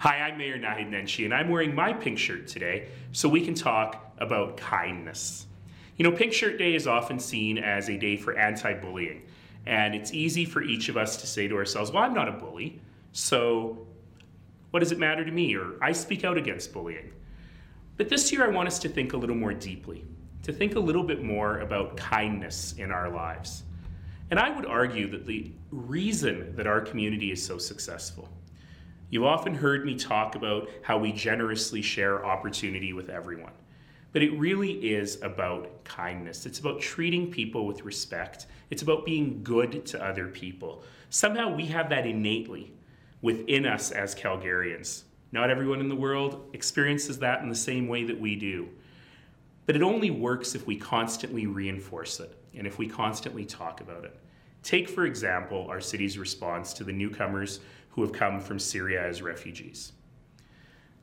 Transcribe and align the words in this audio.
Hi, 0.00 0.20
I'm 0.20 0.38
Mayor 0.38 0.58
Naheed 0.58 0.88
Nenshi, 0.88 1.26
and 1.26 1.34
I'm 1.34 1.50
wearing 1.50 1.74
my 1.74 1.92
pink 1.92 2.18
shirt 2.18 2.48
today 2.48 2.88
so 3.12 3.28
we 3.28 3.44
can 3.44 3.52
talk 3.52 4.14
about 4.16 4.56
kindness. 4.56 5.44
You 5.98 6.04
know, 6.04 6.10
Pink 6.10 6.32
Shirt 6.32 6.56
Day 6.56 6.74
is 6.74 6.86
often 6.86 7.20
seen 7.20 7.58
as 7.58 7.90
a 7.90 7.98
day 7.98 8.16
for 8.16 8.32
anti 8.32 8.72
bullying, 8.72 9.20
and 9.66 9.94
it's 9.94 10.14
easy 10.14 10.46
for 10.46 10.62
each 10.62 10.88
of 10.88 10.96
us 10.96 11.18
to 11.18 11.26
say 11.26 11.48
to 11.48 11.54
ourselves, 11.54 11.92
Well, 11.92 12.02
I'm 12.02 12.14
not 12.14 12.28
a 12.28 12.32
bully, 12.32 12.80
so 13.12 13.86
what 14.70 14.80
does 14.80 14.90
it 14.90 14.98
matter 14.98 15.22
to 15.22 15.30
me? 15.30 15.54
Or 15.54 15.72
I 15.82 15.92
speak 15.92 16.24
out 16.24 16.38
against 16.38 16.72
bullying. 16.72 17.12
But 17.98 18.08
this 18.08 18.32
year, 18.32 18.42
I 18.42 18.48
want 18.48 18.68
us 18.68 18.78
to 18.78 18.88
think 18.88 19.12
a 19.12 19.18
little 19.18 19.36
more 19.36 19.52
deeply, 19.52 20.06
to 20.44 20.52
think 20.54 20.76
a 20.76 20.80
little 20.80 21.04
bit 21.04 21.22
more 21.22 21.58
about 21.58 21.98
kindness 21.98 22.72
in 22.78 22.90
our 22.90 23.10
lives. 23.10 23.64
And 24.30 24.40
I 24.40 24.48
would 24.48 24.64
argue 24.64 25.10
that 25.10 25.26
the 25.26 25.52
reason 25.70 26.56
that 26.56 26.66
our 26.66 26.80
community 26.80 27.32
is 27.32 27.44
so 27.44 27.58
successful, 27.58 28.30
you've 29.10 29.24
often 29.24 29.54
heard 29.54 29.84
me 29.84 29.94
talk 29.94 30.34
about 30.34 30.68
how 30.82 30.98
we 30.98 31.12
generously 31.12 31.82
share 31.82 32.24
opportunity 32.24 32.92
with 32.92 33.10
everyone. 33.10 33.52
But 34.12 34.22
it 34.22 34.36
really 34.38 34.72
is 34.72 35.20
about 35.22 35.84
kindness. 35.84 36.46
It's 36.46 36.58
about 36.58 36.80
treating 36.80 37.30
people 37.30 37.66
with 37.66 37.84
respect. 37.84 38.46
It's 38.70 38.82
about 38.82 39.04
being 39.04 39.42
good 39.44 39.86
to 39.86 40.04
other 40.04 40.26
people. 40.26 40.82
Somehow 41.10 41.54
we 41.54 41.66
have 41.66 41.90
that 41.90 42.06
innately 42.06 42.72
within 43.22 43.66
us 43.66 43.90
as 43.90 44.14
Calgarians. 44.14 45.02
Not 45.32 45.50
everyone 45.50 45.80
in 45.80 45.88
the 45.88 45.94
world 45.94 46.50
experiences 46.54 47.18
that 47.20 47.42
in 47.42 47.48
the 47.48 47.54
same 47.54 47.86
way 47.86 48.04
that 48.04 48.18
we 48.18 48.34
do. 48.34 48.68
But 49.66 49.76
it 49.76 49.82
only 49.82 50.10
works 50.10 50.56
if 50.56 50.66
we 50.66 50.76
constantly 50.76 51.46
reinforce 51.46 52.18
it 52.18 52.36
and 52.56 52.66
if 52.66 52.78
we 52.78 52.88
constantly 52.88 53.44
talk 53.44 53.80
about 53.80 54.04
it. 54.04 54.18
Take, 54.62 54.88
for 54.88 55.06
example, 55.06 55.66
our 55.70 55.80
city's 55.80 56.18
response 56.18 56.72
to 56.74 56.84
the 56.84 56.92
newcomers 56.92 57.60
who 57.90 58.02
have 58.02 58.12
come 58.12 58.40
from 58.40 58.58
Syria 58.58 59.06
as 59.06 59.22
refugees. 59.22 59.92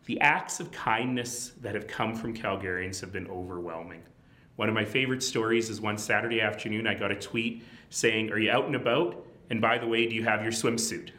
The 0.06 0.20
acts 0.22 0.60
of 0.60 0.72
kindness 0.72 1.52
that 1.62 1.76
have 1.76 1.88
come 1.88 2.16
from 2.16 2.34
Calgarians 2.34 3.02
have 3.02 3.12
been 3.12 3.28
overwhelming. 3.28 4.04
One 4.56 4.70
of 4.70 4.76
my 4.76 4.86
favorite 4.86 5.22
stories 5.22 5.70
is 5.70 5.82
one 5.82 5.98
Saturday 5.98 6.42
afternoon, 6.42 6.88
I 6.88 6.96
got 6.96 7.12
a 7.12 7.16
tweet 7.16 7.64
saying, 7.90 8.32
Are 8.32 8.40
you 8.40 8.50
out 8.50 8.66
and 8.66 8.76
about? 8.76 9.26
And 9.50 9.62
by 9.62 9.78
the 9.78 9.88
way, 9.88 10.08
do 10.08 10.16
you 10.16 10.24
have 10.24 10.42
your 10.42 10.52
swimsuit? 10.52 11.12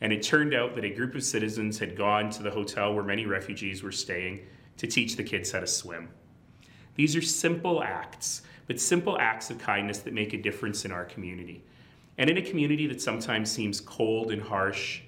And 0.00 0.12
it 0.12 0.22
turned 0.22 0.52
out 0.52 0.74
that 0.74 0.84
a 0.84 0.90
group 0.90 1.14
of 1.14 1.22
citizens 1.22 1.78
had 1.78 1.96
gone 1.96 2.28
to 2.30 2.42
the 2.42 2.50
hotel 2.50 2.92
where 2.92 3.04
many 3.04 3.24
refugees 3.24 3.82
were 3.82 3.92
staying 3.92 4.40
to 4.76 4.86
teach 4.86 5.16
the 5.16 5.22
kids 5.22 5.52
how 5.52 5.60
to 5.60 5.66
swim. 5.66 6.08
These 6.96 7.14
are 7.16 7.22
simple 7.22 7.82
acts, 7.82 8.42
but 8.66 8.80
simple 8.80 9.16
acts 9.18 9.50
of 9.50 9.58
kindness 9.58 10.00
that 10.00 10.12
make 10.12 10.32
a 10.32 10.42
difference 10.42 10.84
in 10.84 10.92
our 10.92 11.04
community. 11.04 11.64
And 12.18 12.28
in 12.28 12.36
a 12.36 12.42
community 12.42 12.86
that 12.88 13.00
sometimes 13.00 13.50
seems 13.50 13.80
cold 13.80 14.30
and 14.30 14.42
harsh, 14.42 15.00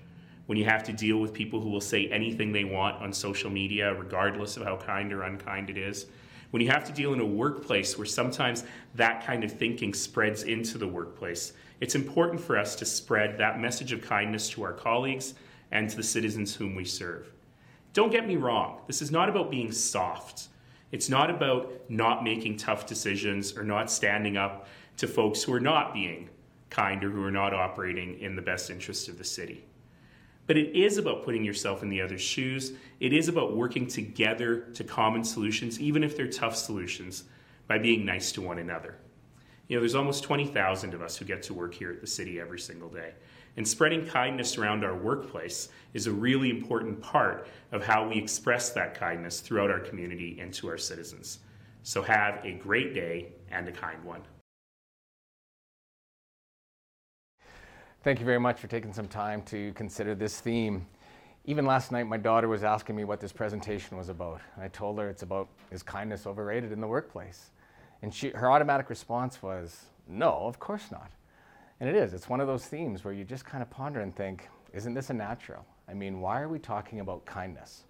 when 0.47 0.59
you 0.59 0.65
have 0.65 0.83
to 0.85 0.93
deal 0.93 1.19
with 1.19 1.33
people 1.33 1.61
who 1.61 1.71
will 1.71 1.81
say 1.81 2.07
anything 2.09 2.53
they 2.53 2.65
want 2.65 3.01
on 3.03 3.13
social 3.13 3.51
media, 3.51 3.95
regardless 3.95 4.57
of 4.57 4.65
how 4.65 4.77
kind 4.77 5.13
or 5.13 5.23
unkind 5.23 5.71
it 5.71 5.79
is, 5.79 6.07
when 6.51 6.63
you 6.63 6.69
have 6.71 6.85
to 6.85 6.93
deal 6.93 7.13
in 7.13 7.21
a 7.21 7.27
workplace 7.27 7.99
where 7.99 8.07
sometimes 8.07 8.65
that 8.95 9.25
kind 9.27 9.43
of 9.43 9.51
thinking 9.51 9.93
spreads 9.93 10.45
into 10.45 10.79
the 10.79 10.87
workplace, 10.87 11.53
it's 11.81 11.95
important 11.95 12.41
for 12.41 12.57
us 12.57 12.77
to 12.77 12.85
spread 12.85 13.37
that 13.39 13.59
message 13.59 13.93
of 13.93 14.03
kindness 14.03 14.49
to 14.51 14.63
our 14.63 14.73
colleagues 14.73 15.35
and 15.73 15.91
to 15.91 15.97
the 15.97 16.03
citizens 16.03 16.55
whom 16.55 16.75
we 16.75 16.85
serve. 16.85 17.33
Don't 17.93 18.13
get 18.13 18.27
me 18.27 18.37
wrong, 18.37 18.81
this 18.87 19.03
is 19.03 19.11
not 19.11 19.29
about 19.29 19.51
being 19.51 19.73
soft. 19.73 20.49
It's 20.93 21.09
not 21.09 21.29
about 21.29 21.73
not 21.89 22.23
making 22.23 22.59
tough 22.59 22.87
decisions 22.87 23.57
or 23.57 23.65
not 23.65 23.91
standing 23.91 24.37
up 24.37 24.69
to 24.99 25.09
folks 25.09 25.43
who 25.43 25.53
are 25.53 25.61
not 25.61 25.93
being 25.93 26.29
kind 26.75 27.05
or 27.05 27.11
who 27.11 27.23
are 27.25 27.31
not 27.31 27.55
operating 27.55 28.19
in 28.19 28.35
the 28.35 28.43
best 28.43 28.69
interest 28.69 29.09
of 29.09 29.17
the 29.17 29.25
city. 29.25 29.65
But 30.47 30.57
it 30.57 30.77
is 30.77 30.99
about 30.99 31.25
putting 31.25 31.45
yourself 31.45 31.83
in 31.83 31.89
the 31.89 32.03
other's 32.03 32.21
shoes. 32.21 32.73
It 33.01 33.13
is 33.13 33.29
about 33.29 33.57
working 33.57 33.87
together 33.87 34.61
to 34.75 34.85
common 34.85 35.25
solutions, 35.25 35.81
even 35.81 36.03
if 36.03 36.17
they're 36.17 36.27
tough 36.27 36.57
solutions, 36.57 37.25
by 37.67 37.79
being 37.79 38.05
nice 38.05 38.33
to 38.33 38.43
one 38.43 38.59
another. 38.59 38.97
You 39.69 39.77
know, 39.77 39.81
there's 39.81 39.95
almost 39.95 40.25
20,000 40.25 40.93
of 40.93 41.01
us 41.01 41.17
who 41.17 41.25
get 41.25 41.43
to 41.45 41.55
work 41.55 41.73
here 41.73 41.91
at 41.91 42.01
the 42.01 42.07
city 42.07 42.41
every 42.41 42.59
single 42.59 42.91
day. 42.91 43.13
And 43.57 43.67
spreading 43.67 44.05
kindness 44.05 44.59
around 44.59 44.85
our 44.85 44.97
workplace 44.97 45.69
is 45.95 46.07
a 46.07 46.13
really 46.13 46.51
important 46.51 47.01
part 47.01 47.47
of 47.73 47.85
how 47.85 48.07
we 48.07 48.17
express 48.17 48.71
that 48.71 48.95
kindness 48.95 49.41
throughout 49.41 49.71
our 49.71 49.81
community 49.81 50.39
and 50.41 50.53
to 50.55 50.69
our 50.69 50.77
citizens. 50.77 51.39
So 51.85 52.03
have 52.03 52.45
a 52.45 52.53
great 52.53 52.95
day 52.95 53.33
and 53.51 53.67
a 53.69 53.73
kind 53.73 54.03
one. 54.05 54.23
Thank 58.05 58.21
you 58.21 58.27
very 58.27 58.39
much 58.39 58.61
for 58.61 58.67
taking 58.67 58.93
some 58.93 59.09
time 59.09 59.41
to 59.45 59.73
consider 59.73 60.15
this 60.15 60.39
theme. 60.39 60.87
Even 61.47 61.65
last 61.65 61.91
night, 61.91 62.03
my 62.03 62.19
daughter 62.19 62.49
was 62.49 62.63
asking 62.63 62.97
me 62.97 63.05
what 63.05 63.19
this 63.19 63.33
presentation 63.33 63.97
was 63.97 64.11
about. 64.11 64.43
I 64.61 64.69
told 64.69 64.99
her 64.99 65.09
it's 65.09 65.23
about 65.23 65.49
is 65.71 65.83
kindness 65.83 66.27
overrated 66.27 66.71
in 66.71 66.83
the 66.83 66.87
workplace? 66.87 67.49
And 68.03 68.13
she, 68.13 68.29
her 68.29 68.53
automatic 68.53 68.91
response 68.91 69.43
was, 69.43 69.87
no, 70.07 70.33
of 70.33 70.59
course 70.59 70.91
not. 70.93 71.11
And 71.81 71.89
it 71.89 71.97
is. 71.97 72.13
It's 72.13 72.29
one 72.29 72.41
of 72.41 72.47
those 72.47 72.67
themes 72.67 73.05
where 73.05 73.15
you 73.15 73.25
just 73.25 73.47
kind 73.47 73.63
of 73.63 73.71
ponder 73.71 74.03
and 74.03 74.15
think, 74.15 74.51
isn't 74.75 74.93
this 74.93 75.09
a 75.09 75.15
natural? 75.15 75.65
I 75.89 75.95
mean, 75.95 76.21
why 76.21 76.43
are 76.43 76.49
we 76.51 76.59
talking 76.59 77.01
about 77.01 77.25
kindness? 77.25 77.85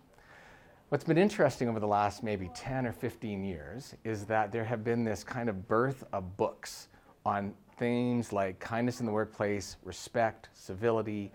What's 0.90 1.02
been 1.02 1.18
interesting 1.18 1.68
over 1.68 1.80
the 1.80 1.88
last 1.88 2.22
maybe 2.22 2.52
10 2.54 2.86
or 2.86 2.92
15 2.92 3.42
years 3.42 3.96
is 4.04 4.26
that 4.26 4.52
there 4.52 4.64
have 4.64 4.84
been 4.84 5.02
this 5.02 5.24
kind 5.24 5.48
of 5.48 5.66
birth 5.66 6.04
of 6.12 6.36
books 6.36 6.86
on 7.26 7.52
themes 7.76 8.32
like 8.32 8.58
kindness 8.58 9.00
in 9.00 9.06
the 9.06 9.12
workplace, 9.12 9.76
respect, 9.84 10.48
civility, 10.52 11.32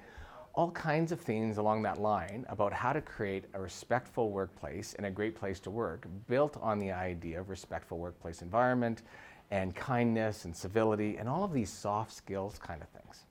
all 0.53 0.72
kinds 0.72 1.11
of 1.11 1.19
things 1.19 1.57
along 1.57 1.83
that 1.83 2.00
line 2.00 2.45
about 2.50 2.73
how 2.73 2.91
to 2.91 3.01
create 3.01 3.45
a 3.53 3.61
respectful 3.61 4.31
workplace 4.31 4.94
and 4.95 5.05
a 5.05 5.11
great 5.11 5.35
place 5.35 5.59
to 5.59 5.69
work 5.69 6.05
built 6.27 6.57
on 6.61 6.79
the 6.79 6.91
idea 6.91 7.39
of 7.39 7.50
respectful 7.50 7.97
workplace 7.97 8.41
environment 8.41 9.03
and 9.51 9.75
kindness 9.75 10.45
and 10.45 10.55
civility 10.55 11.17
and 11.17 11.29
all 11.29 11.44
of 11.44 11.53
these 11.53 11.69
soft 11.69 12.11
skills 12.11 12.59
kind 12.59 12.81
of 12.81 12.89
things. 12.89 13.25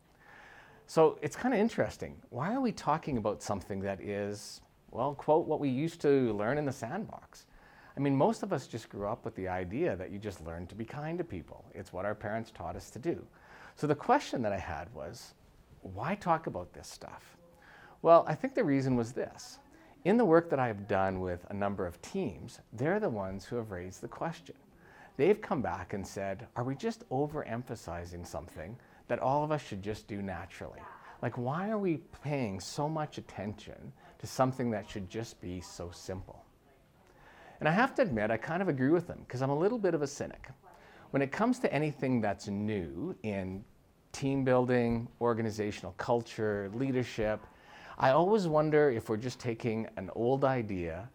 So 0.86 1.18
it's 1.20 1.36
kind 1.36 1.52
of 1.52 1.60
interesting. 1.60 2.16
Why 2.30 2.54
are 2.54 2.60
we 2.60 2.72
talking 2.72 3.18
about 3.18 3.42
something 3.42 3.80
that 3.80 4.00
is, 4.00 4.62
well, 4.90 5.14
quote, 5.14 5.46
what 5.46 5.60
we 5.60 5.68
used 5.68 6.00
to 6.00 6.32
learn 6.32 6.56
in 6.56 6.64
the 6.64 6.72
sandbox? 6.72 7.44
I 7.98 8.00
mean, 8.00 8.14
most 8.14 8.44
of 8.44 8.52
us 8.52 8.68
just 8.68 8.88
grew 8.88 9.08
up 9.08 9.24
with 9.24 9.34
the 9.34 9.48
idea 9.48 9.96
that 9.96 10.12
you 10.12 10.20
just 10.20 10.46
learn 10.46 10.68
to 10.68 10.76
be 10.76 10.84
kind 10.84 11.18
to 11.18 11.24
people. 11.24 11.64
It's 11.74 11.92
what 11.92 12.04
our 12.04 12.14
parents 12.14 12.52
taught 12.52 12.76
us 12.76 12.90
to 12.90 13.00
do. 13.00 13.26
So 13.74 13.88
the 13.88 13.94
question 13.96 14.40
that 14.42 14.52
I 14.52 14.58
had 14.58 14.86
was, 14.94 15.34
why 15.82 16.14
talk 16.14 16.46
about 16.46 16.72
this 16.72 16.86
stuff? 16.86 17.36
Well, 18.02 18.24
I 18.28 18.36
think 18.36 18.54
the 18.54 18.62
reason 18.62 18.94
was 18.94 19.10
this. 19.10 19.58
In 20.04 20.16
the 20.16 20.24
work 20.24 20.48
that 20.50 20.60
I've 20.60 20.86
done 20.86 21.18
with 21.18 21.44
a 21.50 21.54
number 21.54 21.88
of 21.88 22.00
teams, 22.00 22.60
they're 22.72 23.00
the 23.00 23.08
ones 23.08 23.44
who 23.44 23.56
have 23.56 23.72
raised 23.72 24.00
the 24.00 24.06
question. 24.06 24.54
They've 25.16 25.42
come 25.42 25.60
back 25.60 25.92
and 25.92 26.06
said, 26.06 26.46
are 26.54 26.62
we 26.62 26.76
just 26.76 27.08
overemphasizing 27.10 28.24
something 28.24 28.76
that 29.08 29.18
all 29.18 29.42
of 29.42 29.50
us 29.50 29.66
should 29.66 29.82
just 29.82 30.06
do 30.06 30.22
naturally? 30.22 30.78
Like, 31.20 31.36
why 31.36 31.68
are 31.68 31.78
we 31.78 31.96
paying 32.22 32.60
so 32.60 32.88
much 32.88 33.18
attention 33.18 33.92
to 34.20 34.26
something 34.28 34.70
that 34.70 34.88
should 34.88 35.10
just 35.10 35.40
be 35.40 35.60
so 35.60 35.90
simple? 35.92 36.44
And 37.60 37.68
I 37.68 37.72
have 37.72 37.94
to 37.96 38.02
admit, 38.02 38.30
I 38.30 38.36
kind 38.36 38.62
of 38.62 38.68
agree 38.68 38.90
with 38.90 39.06
them 39.06 39.20
because 39.26 39.42
I'm 39.42 39.50
a 39.50 39.58
little 39.58 39.78
bit 39.78 39.94
of 39.94 40.02
a 40.02 40.06
cynic. 40.06 40.48
When 41.10 41.22
it 41.22 41.32
comes 41.32 41.58
to 41.60 41.72
anything 41.72 42.20
that's 42.20 42.48
new 42.48 43.16
in 43.22 43.64
team 44.12 44.44
building, 44.44 45.08
organizational 45.20 45.92
culture, 45.96 46.70
leadership, 46.74 47.40
I 47.98 48.10
always 48.10 48.46
wonder 48.46 48.90
if 48.90 49.08
we're 49.08 49.16
just 49.16 49.40
taking 49.40 49.88
an 49.96 50.10
old 50.14 50.44
idea, 50.44 51.08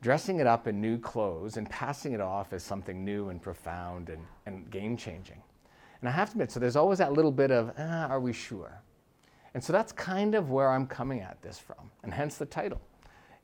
dressing 0.00 0.40
it 0.40 0.46
up 0.46 0.66
in 0.66 0.80
new 0.80 0.98
clothes, 0.98 1.58
and 1.58 1.68
passing 1.68 2.12
it 2.12 2.20
off 2.20 2.52
as 2.52 2.62
something 2.62 3.04
new 3.04 3.28
and 3.28 3.42
profound 3.42 4.08
and, 4.08 4.22
and 4.46 4.70
game 4.70 4.96
changing. 4.96 5.42
And 6.00 6.08
I 6.08 6.12
have 6.12 6.28
to 6.28 6.32
admit, 6.32 6.52
so 6.52 6.60
there's 6.60 6.76
always 6.76 6.98
that 6.98 7.12
little 7.12 7.32
bit 7.32 7.50
of, 7.50 7.72
ah, 7.78 8.06
are 8.06 8.20
we 8.20 8.32
sure? 8.32 8.80
And 9.54 9.62
so 9.62 9.72
that's 9.72 9.92
kind 9.92 10.34
of 10.34 10.50
where 10.50 10.70
I'm 10.70 10.86
coming 10.86 11.20
at 11.20 11.42
this 11.42 11.58
from, 11.58 11.90
and 12.02 12.14
hence 12.14 12.36
the 12.36 12.46
title 12.46 12.80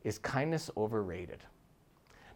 Is 0.05 0.19
Kindness 0.19 0.71
Overrated? 0.77 1.43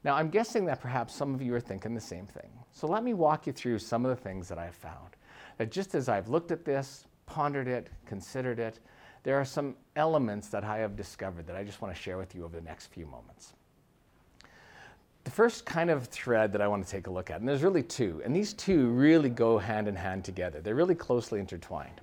Now, 0.06 0.14
I'm 0.14 0.30
guessing 0.30 0.64
that 0.66 0.80
perhaps 0.80 1.12
some 1.16 1.34
of 1.34 1.42
you 1.42 1.52
are 1.56 1.60
thinking 1.60 1.92
the 1.92 2.00
same 2.00 2.26
thing. 2.26 2.48
So 2.70 2.86
let 2.86 3.02
me 3.02 3.12
walk 3.12 3.48
you 3.48 3.52
through 3.52 3.80
some 3.80 4.04
of 4.06 4.10
the 4.10 4.22
things 4.22 4.48
that 4.48 4.56
I've 4.56 4.76
found. 4.76 5.16
That 5.58 5.72
just 5.72 5.96
as 5.96 6.08
I've 6.08 6.28
looked 6.28 6.52
at 6.52 6.64
this, 6.64 7.06
pondered 7.26 7.66
it, 7.66 7.88
considered 8.06 8.60
it, 8.60 8.78
there 9.24 9.34
are 9.34 9.44
some 9.44 9.74
elements 9.96 10.46
that 10.50 10.62
I 10.62 10.78
have 10.78 10.94
discovered 10.94 11.44
that 11.48 11.56
I 11.56 11.64
just 11.64 11.82
want 11.82 11.92
to 11.92 12.00
share 12.00 12.18
with 12.18 12.36
you 12.36 12.44
over 12.44 12.56
the 12.56 12.64
next 12.64 12.86
few 12.86 13.04
moments. 13.04 13.54
The 15.24 15.30
first 15.32 15.66
kind 15.66 15.90
of 15.90 16.06
thread 16.06 16.52
that 16.52 16.62
I 16.62 16.68
want 16.68 16.84
to 16.84 16.90
take 16.90 17.08
a 17.08 17.10
look 17.10 17.28
at, 17.28 17.40
and 17.40 17.48
there's 17.48 17.64
really 17.64 17.82
two, 17.82 18.22
and 18.24 18.34
these 18.34 18.52
two 18.52 18.90
really 18.90 19.28
go 19.28 19.58
hand 19.58 19.88
in 19.88 19.96
hand 19.96 20.24
together. 20.24 20.60
They're 20.60 20.76
really 20.76 20.94
closely 20.94 21.40
intertwined. 21.40 22.00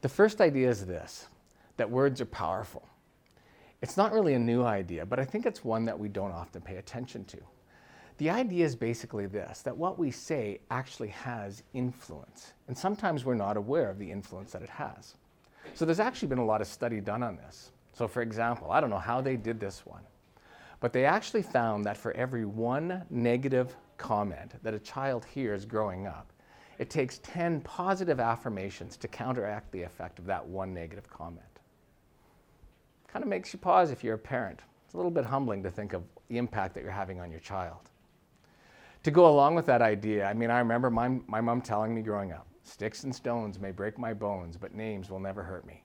The 0.00 0.08
first 0.08 0.40
idea 0.40 0.68
is 0.68 0.84
this 0.84 1.28
that 1.76 1.88
words 1.88 2.20
are 2.20 2.26
powerful. 2.26 2.82
It's 3.80 3.96
not 3.96 4.12
really 4.12 4.34
a 4.34 4.38
new 4.40 4.64
idea, 4.64 5.06
but 5.06 5.20
I 5.20 5.24
think 5.24 5.46
it's 5.46 5.64
one 5.64 5.84
that 5.84 5.98
we 5.98 6.08
don't 6.08 6.32
often 6.32 6.62
pay 6.62 6.76
attention 6.76 7.24
to. 7.26 7.38
The 8.16 8.30
idea 8.30 8.64
is 8.64 8.74
basically 8.74 9.26
this 9.26 9.62
that 9.62 9.76
what 9.76 9.98
we 9.98 10.10
say 10.10 10.58
actually 10.70 11.10
has 11.10 11.62
influence, 11.74 12.54
and 12.66 12.76
sometimes 12.76 13.24
we're 13.24 13.34
not 13.34 13.56
aware 13.56 13.88
of 13.88 13.98
the 14.00 14.10
influence 14.10 14.50
that 14.52 14.62
it 14.62 14.68
has. 14.68 15.14
So 15.74 15.84
there's 15.84 16.00
actually 16.00 16.28
been 16.28 16.38
a 16.38 16.44
lot 16.44 16.60
of 16.60 16.66
study 16.66 17.00
done 17.00 17.22
on 17.22 17.36
this. 17.36 17.70
So, 17.92 18.08
for 18.08 18.20
example, 18.20 18.72
I 18.72 18.80
don't 18.80 18.90
know 18.90 18.98
how 18.98 19.20
they 19.20 19.36
did 19.36 19.60
this 19.60 19.86
one, 19.86 20.02
but 20.80 20.92
they 20.92 21.04
actually 21.04 21.42
found 21.42 21.84
that 21.84 21.96
for 21.96 22.12
every 22.12 22.44
one 22.44 23.04
negative 23.10 23.76
comment 23.96 24.54
that 24.64 24.74
a 24.74 24.78
child 24.80 25.24
hears 25.24 25.64
growing 25.64 26.08
up, 26.08 26.32
it 26.78 26.90
takes 26.90 27.18
10 27.22 27.60
positive 27.60 28.18
affirmations 28.18 28.96
to 28.96 29.08
counteract 29.08 29.70
the 29.70 29.82
effect 29.82 30.18
of 30.18 30.26
that 30.26 30.44
one 30.44 30.74
negative 30.74 31.08
comment. 31.08 31.42
Kind 33.12 33.22
of 33.22 33.28
makes 33.28 33.52
you 33.52 33.58
pause 33.58 33.90
if 33.90 34.04
you're 34.04 34.14
a 34.14 34.18
parent. 34.18 34.60
It's 34.84 34.94
a 34.94 34.96
little 34.96 35.10
bit 35.10 35.24
humbling 35.24 35.62
to 35.62 35.70
think 35.70 35.92
of 35.92 36.02
the 36.28 36.38
impact 36.38 36.74
that 36.74 36.82
you're 36.82 36.92
having 36.92 37.20
on 37.20 37.30
your 37.30 37.40
child. 37.40 37.90
To 39.04 39.10
go 39.10 39.28
along 39.28 39.54
with 39.54 39.66
that 39.66 39.82
idea, 39.82 40.26
I 40.26 40.34
mean, 40.34 40.50
I 40.50 40.58
remember 40.58 40.90
my, 40.90 41.08
my 41.26 41.40
mom 41.40 41.62
telling 41.62 41.94
me 41.94 42.02
growing 42.02 42.32
up 42.32 42.46
sticks 42.68 43.04
and 43.04 43.14
stones 43.14 43.58
may 43.58 43.70
break 43.70 43.98
my 43.98 44.12
bones, 44.12 44.58
but 44.58 44.74
names 44.74 45.08
will 45.08 45.20
never 45.20 45.42
hurt 45.42 45.66
me. 45.66 45.82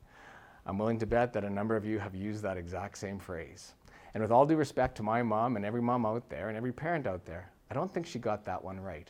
I'm 0.65 0.77
willing 0.77 0.99
to 0.99 1.05
bet 1.05 1.33
that 1.33 1.45
a 1.45 1.49
number 1.49 1.77
of 1.77 1.85
you 1.85 1.97
have 1.99 2.13
used 2.13 2.43
that 2.43 2.57
exact 2.57 2.97
same 2.97 3.19
phrase. 3.19 3.73
And 4.13 4.21
with 4.21 4.31
all 4.31 4.45
due 4.45 4.55
respect 4.55 4.95
to 4.97 5.03
my 5.03 5.23
mom 5.23 5.55
and 5.55 5.65
every 5.65 5.81
mom 5.81 6.05
out 6.05 6.29
there 6.29 6.49
and 6.49 6.57
every 6.57 6.73
parent 6.73 7.07
out 7.07 7.25
there, 7.25 7.49
I 7.71 7.73
don't 7.73 7.91
think 7.91 8.05
she 8.05 8.19
got 8.19 8.45
that 8.45 8.63
one 8.63 8.79
right. 8.79 9.09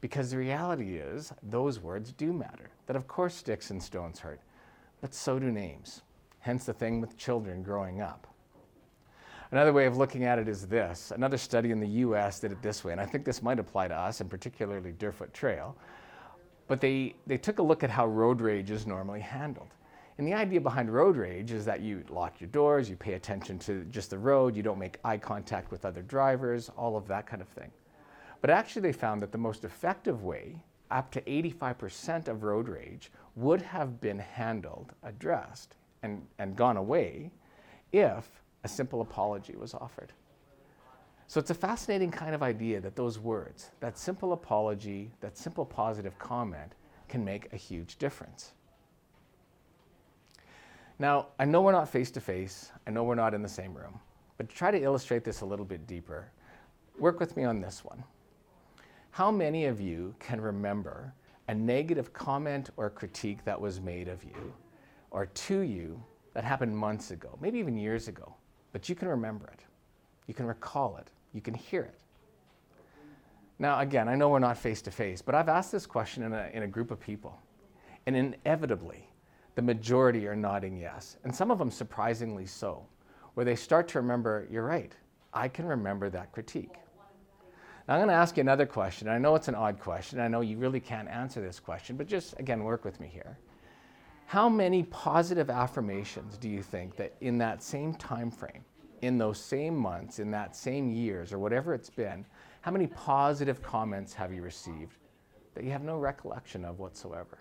Because 0.00 0.30
the 0.30 0.36
reality 0.36 0.96
is, 0.96 1.32
those 1.42 1.80
words 1.80 2.12
do 2.12 2.32
matter. 2.32 2.70
That 2.86 2.96
of 2.96 3.08
course 3.08 3.34
sticks 3.34 3.70
and 3.70 3.82
stones 3.82 4.20
hurt, 4.20 4.40
but 5.00 5.14
so 5.14 5.38
do 5.38 5.50
names. 5.50 6.02
Hence 6.44 6.66
the 6.66 6.74
thing 6.74 7.00
with 7.00 7.16
children 7.16 7.62
growing 7.62 8.02
up. 8.02 8.26
Another 9.50 9.72
way 9.72 9.86
of 9.86 9.96
looking 9.96 10.24
at 10.24 10.38
it 10.38 10.46
is 10.46 10.66
this. 10.66 11.10
Another 11.10 11.38
study 11.38 11.70
in 11.70 11.80
the 11.80 11.88
US 12.04 12.38
did 12.38 12.52
it 12.52 12.60
this 12.60 12.84
way, 12.84 12.92
and 12.92 13.00
I 13.00 13.06
think 13.06 13.24
this 13.24 13.42
might 13.42 13.58
apply 13.58 13.88
to 13.88 13.94
us, 13.94 14.20
and 14.20 14.28
particularly 14.28 14.92
Deerfoot 14.92 15.32
Trail. 15.32 15.74
But 16.68 16.82
they, 16.82 17.14
they 17.26 17.38
took 17.38 17.60
a 17.60 17.62
look 17.62 17.82
at 17.82 17.88
how 17.88 18.06
road 18.06 18.42
rage 18.42 18.70
is 18.70 18.86
normally 18.86 19.20
handled. 19.20 19.68
And 20.18 20.28
the 20.28 20.34
idea 20.34 20.60
behind 20.60 20.92
road 20.92 21.16
rage 21.16 21.50
is 21.50 21.64
that 21.64 21.80
you 21.80 22.04
lock 22.10 22.42
your 22.42 22.50
doors, 22.50 22.90
you 22.90 22.96
pay 22.96 23.14
attention 23.14 23.58
to 23.60 23.82
just 23.84 24.10
the 24.10 24.18
road, 24.18 24.54
you 24.54 24.62
don't 24.62 24.78
make 24.78 24.98
eye 25.02 25.16
contact 25.16 25.70
with 25.70 25.86
other 25.86 26.02
drivers, 26.02 26.70
all 26.76 26.94
of 26.94 27.08
that 27.08 27.26
kind 27.26 27.40
of 27.40 27.48
thing. 27.48 27.70
But 28.42 28.50
actually, 28.50 28.82
they 28.82 28.92
found 28.92 29.22
that 29.22 29.32
the 29.32 29.38
most 29.38 29.64
effective 29.64 30.24
way, 30.24 30.62
up 30.90 31.10
to 31.12 31.22
85% 31.22 32.28
of 32.28 32.42
road 32.42 32.68
rage, 32.68 33.10
would 33.34 33.62
have 33.62 33.98
been 33.98 34.18
handled, 34.18 34.92
addressed, 35.02 35.76
and, 36.04 36.22
and 36.38 36.54
gone 36.54 36.76
away 36.76 37.32
if 37.92 38.28
a 38.62 38.68
simple 38.68 39.00
apology 39.00 39.56
was 39.56 39.74
offered. 39.74 40.12
So 41.26 41.40
it's 41.40 41.50
a 41.50 41.54
fascinating 41.54 42.10
kind 42.10 42.34
of 42.34 42.42
idea 42.42 42.80
that 42.82 42.94
those 42.94 43.18
words, 43.18 43.70
that 43.80 43.98
simple 43.98 44.34
apology, 44.34 45.10
that 45.20 45.38
simple 45.38 45.64
positive 45.64 46.16
comment, 46.18 46.72
can 47.08 47.24
make 47.24 47.52
a 47.52 47.56
huge 47.56 47.96
difference. 47.96 48.52
Now, 50.98 51.28
I 51.38 51.46
know 51.46 51.62
we're 51.62 51.72
not 51.72 51.88
face 51.88 52.10
to 52.12 52.20
face, 52.20 52.70
I 52.86 52.90
know 52.90 53.02
we're 53.02 53.14
not 53.14 53.34
in 53.34 53.42
the 53.42 53.48
same 53.48 53.74
room, 53.74 53.98
but 54.36 54.48
to 54.48 54.54
try 54.54 54.70
to 54.70 54.80
illustrate 54.80 55.24
this 55.24 55.40
a 55.40 55.46
little 55.46 55.64
bit 55.64 55.86
deeper, 55.86 56.30
work 56.98 57.18
with 57.18 57.36
me 57.36 57.44
on 57.44 57.60
this 57.60 57.82
one. 57.82 58.04
How 59.10 59.30
many 59.30 59.64
of 59.64 59.80
you 59.80 60.14
can 60.20 60.40
remember 60.40 61.14
a 61.48 61.54
negative 61.54 62.12
comment 62.12 62.70
or 62.76 62.90
critique 62.90 63.44
that 63.44 63.60
was 63.60 63.80
made 63.80 64.08
of 64.08 64.22
you 64.22 64.54
or 65.14 65.26
to 65.26 65.60
you 65.60 66.02
that 66.34 66.42
happened 66.42 66.76
months 66.76 67.12
ago, 67.12 67.38
maybe 67.40 67.60
even 67.60 67.76
years 67.76 68.08
ago, 68.08 68.34
but 68.72 68.88
you 68.88 68.96
can 68.96 69.06
remember 69.06 69.46
it? 69.46 69.60
You 70.26 70.34
can 70.34 70.44
recall 70.44 70.96
it. 70.96 71.08
You 71.32 71.40
can 71.40 71.54
hear 71.54 71.82
it. 71.82 71.94
Now, 73.60 73.78
again, 73.78 74.08
I 74.08 74.16
know 74.16 74.28
we're 74.28 74.40
not 74.40 74.58
face 74.58 74.82
to 74.82 74.90
face, 74.90 75.22
but 75.22 75.36
I've 75.36 75.48
asked 75.48 75.70
this 75.70 75.86
question 75.86 76.24
in 76.24 76.32
a, 76.32 76.50
in 76.52 76.64
a 76.64 76.66
group 76.66 76.90
of 76.90 76.98
people. 76.98 77.38
And 78.06 78.16
inevitably, 78.16 79.08
the 79.54 79.62
majority 79.62 80.26
are 80.26 80.34
nodding 80.34 80.76
yes. 80.76 81.16
And 81.22 81.34
some 81.34 81.52
of 81.52 81.60
them 81.60 81.70
surprisingly 81.70 82.44
so, 82.44 82.84
where 83.34 83.46
they 83.46 83.54
start 83.54 83.86
to 83.88 84.00
remember, 84.00 84.48
you're 84.50 84.66
right, 84.66 84.92
I 85.32 85.46
can 85.46 85.64
remember 85.64 86.10
that 86.10 86.32
critique. 86.32 86.74
Now, 87.86 87.94
I'm 87.94 88.00
going 88.00 88.08
to 88.08 88.14
ask 88.14 88.36
you 88.36 88.40
another 88.40 88.66
question. 88.66 89.08
I 89.08 89.18
know 89.18 89.36
it's 89.36 89.46
an 89.46 89.54
odd 89.54 89.78
question. 89.78 90.18
I 90.18 90.26
know 90.26 90.40
you 90.40 90.58
really 90.58 90.80
can't 90.80 91.08
answer 91.08 91.40
this 91.40 91.60
question, 91.60 91.96
but 91.96 92.08
just 92.08 92.34
again, 92.40 92.64
work 92.64 92.84
with 92.84 92.98
me 92.98 93.06
here. 93.06 93.38
How 94.26 94.48
many 94.48 94.84
positive 94.84 95.50
affirmations 95.50 96.36
do 96.38 96.48
you 96.48 96.62
think 96.62 96.96
that 96.96 97.14
in 97.20 97.38
that 97.38 97.62
same 97.62 97.94
time 97.94 98.30
frame, 98.30 98.64
in 99.02 99.18
those 99.18 99.38
same 99.38 99.76
months, 99.76 100.18
in 100.18 100.30
that 100.30 100.56
same 100.56 100.90
years, 100.90 101.32
or 101.32 101.38
whatever 101.38 101.74
it's 101.74 101.90
been, 101.90 102.24
how 102.62 102.70
many 102.70 102.86
positive 102.86 103.62
comments 103.62 104.14
have 104.14 104.32
you 104.32 104.42
received 104.42 104.96
that 105.54 105.62
you 105.62 105.70
have 105.70 105.82
no 105.82 105.98
recollection 105.98 106.64
of 106.64 106.78
whatsoever? 106.78 107.38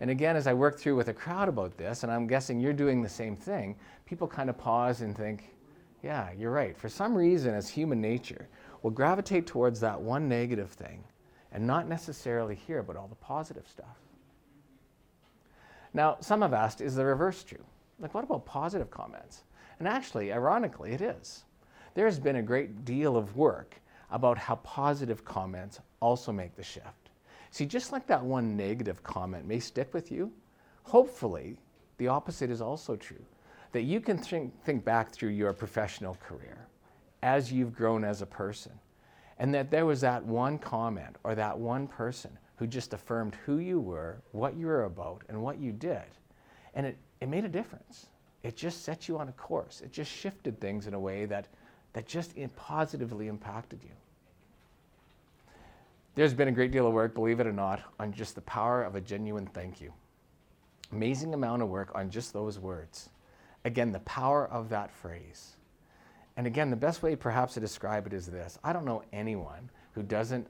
And 0.00 0.10
again, 0.10 0.36
as 0.36 0.46
I 0.46 0.54
work 0.54 0.78
through 0.78 0.96
with 0.96 1.08
a 1.08 1.14
crowd 1.14 1.48
about 1.48 1.76
this, 1.76 2.02
and 2.02 2.12
I'm 2.12 2.26
guessing 2.26 2.60
you're 2.60 2.72
doing 2.72 3.02
the 3.02 3.08
same 3.08 3.36
thing, 3.36 3.76
people 4.06 4.28
kind 4.28 4.50
of 4.50 4.58
pause 4.58 5.00
and 5.00 5.16
think, 5.16 5.54
yeah, 6.02 6.30
you're 6.36 6.52
right. 6.52 6.76
For 6.76 6.88
some 6.88 7.14
reason, 7.14 7.54
as 7.54 7.68
human 7.68 8.00
nature, 8.00 8.48
we'll 8.82 8.92
gravitate 8.92 9.46
towards 9.46 9.80
that 9.80 10.00
one 10.00 10.28
negative 10.28 10.70
thing 10.70 11.02
and 11.52 11.66
not 11.66 11.88
necessarily 11.88 12.54
hear 12.54 12.78
about 12.78 12.96
all 12.96 13.08
the 13.08 13.16
positive 13.16 13.66
stuff. 13.68 13.96
Now, 15.98 16.16
some 16.20 16.42
have 16.42 16.54
asked, 16.54 16.80
is 16.80 16.94
the 16.94 17.04
reverse 17.04 17.42
true? 17.42 17.64
Like, 17.98 18.14
what 18.14 18.22
about 18.22 18.46
positive 18.46 18.88
comments? 18.88 19.42
And 19.80 19.88
actually, 19.88 20.32
ironically, 20.32 20.92
it 20.92 21.00
is. 21.00 21.42
There's 21.94 22.20
been 22.20 22.36
a 22.36 22.42
great 22.42 22.84
deal 22.84 23.16
of 23.16 23.36
work 23.36 23.74
about 24.12 24.38
how 24.38 24.54
positive 24.62 25.24
comments 25.24 25.80
also 25.98 26.30
make 26.30 26.54
the 26.54 26.62
shift. 26.62 27.10
See, 27.50 27.66
just 27.66 27.90
like 27.90 28.06
that 28.06 28.22
one 28.22 28.56
negative 28.56 29.02
comment 29.02 29.44
may 29.44 29.58
stick 29.58 29.92
with 29.92 30.12
you, 30.12 30.30
hopefully 30.84 31.56
the 31.96 32.06
opposite 32.06 32.48
is 32.48 32.60
also 32.60 32.94
true 32.94 33.24
that 33.72 33.82
you 33.82 34.00
can 34.00 34.18
think, 34.18 34.54
think 34.62 34.84
back 34.84 35.10
through 35.10 35.30
your 35.30 35.52
professional 35.52 36.16
career 36.24 36.68
as 37.24 37.52
you've 37.52 37.74
grown 37.74 38.04
as 38.04 38.22
a 38.22 38.26
person, 38.26 38.72
and 39.40 39.52
that 39.52 39.72
there 39.72 39.84
was 39.84 40.00
that 40.02 40.24
one 40.24 40.60
comment 40.60 41.16
or 41.24 41.34
that 41.34 41.58
one 41.58 41.88
person 41.88 42.38
who 42.58 42.66
just 42.66 42.92
affirmed 42.92 43.36
who 43.46 43.58
you 43.58 43.80
were, 43.80 44.20
what 44.32 44.56
you 44.56 44.66
were 44.66 44.84
about, 44.84 45.22
and 45.28 45.40
what 45.40 45.58
you 45.58 45.72
did. 45.72 46.02
And 46.74 46.86
it, 46.86 46.98
it 47.20 47.28
made 47.28 47.44
a 47.44 47.48
difference. 47.48 48.06
It 48.42 48.56
just 48.56 48.84
set 48.84 49.08
you 49.08 49.18
on 49.18 49.28
a 49.28 49.32
course. 49.32 49.80
It 49.80 49.92
just 49.92 50.10
shifted 50.10 50.60
things 50.60 50.86
in 50.86 50.94
a 50.94 51.00
way 51.00 51.24
that, 51.26 51.46
that 51.92 52.06
just 52.06 52.34
positively 52.56 53.28
impacted 53.28 53.80
you. 53.82 53.90
There's 56.14 56.34
been 56.34 56.48
a 56.48 56.52
great 56.52 56.72
deal 56.72 56.86
of 56.86 56.92
work, 56.92 57.14
believe 57.14 57.38
it 57.38 57.46
or 57.46 57.52
not, 57.52 57.80
on 58.00 58.12
just 58.12 58.34
the 58.34 58.40
power 58.40 58.82
of 58.82 58.96
a 58.96 59.00
genuine 59.00 59.46
thank 59.46 59.80
you. 59.80 59.92
Amazing 60.90 61.32
amount 61.34 61.62
of 61.62 61.68
work 61.68 61.92
on 61.94 62.10
just 62.10 62.32
those 62.32 62.58
words. 62.58 63.10
Again, 63.64 63.92
the 63.92 64.00
power 64.00 64.48
of 64.48 64.68
that 64.70 64.90
phrase. 64.90 65.52
And 66.36 66.46
again, 66.46 66.70
the 66.70 66.76
best 66.76 67.02
way 67.02 67.14
perhaps 67.14 67.54
to 67.54 67.60
describe 67.60 68.06
it 68.06 68.12
is 68.12 68.26
this 68.26 68.58
I 68.64 68.72
don't 68.72 68.84
know 68.84 69.04
anyone 69.12 69.70
who 69.92 70.02
doesn't 70.02 70.46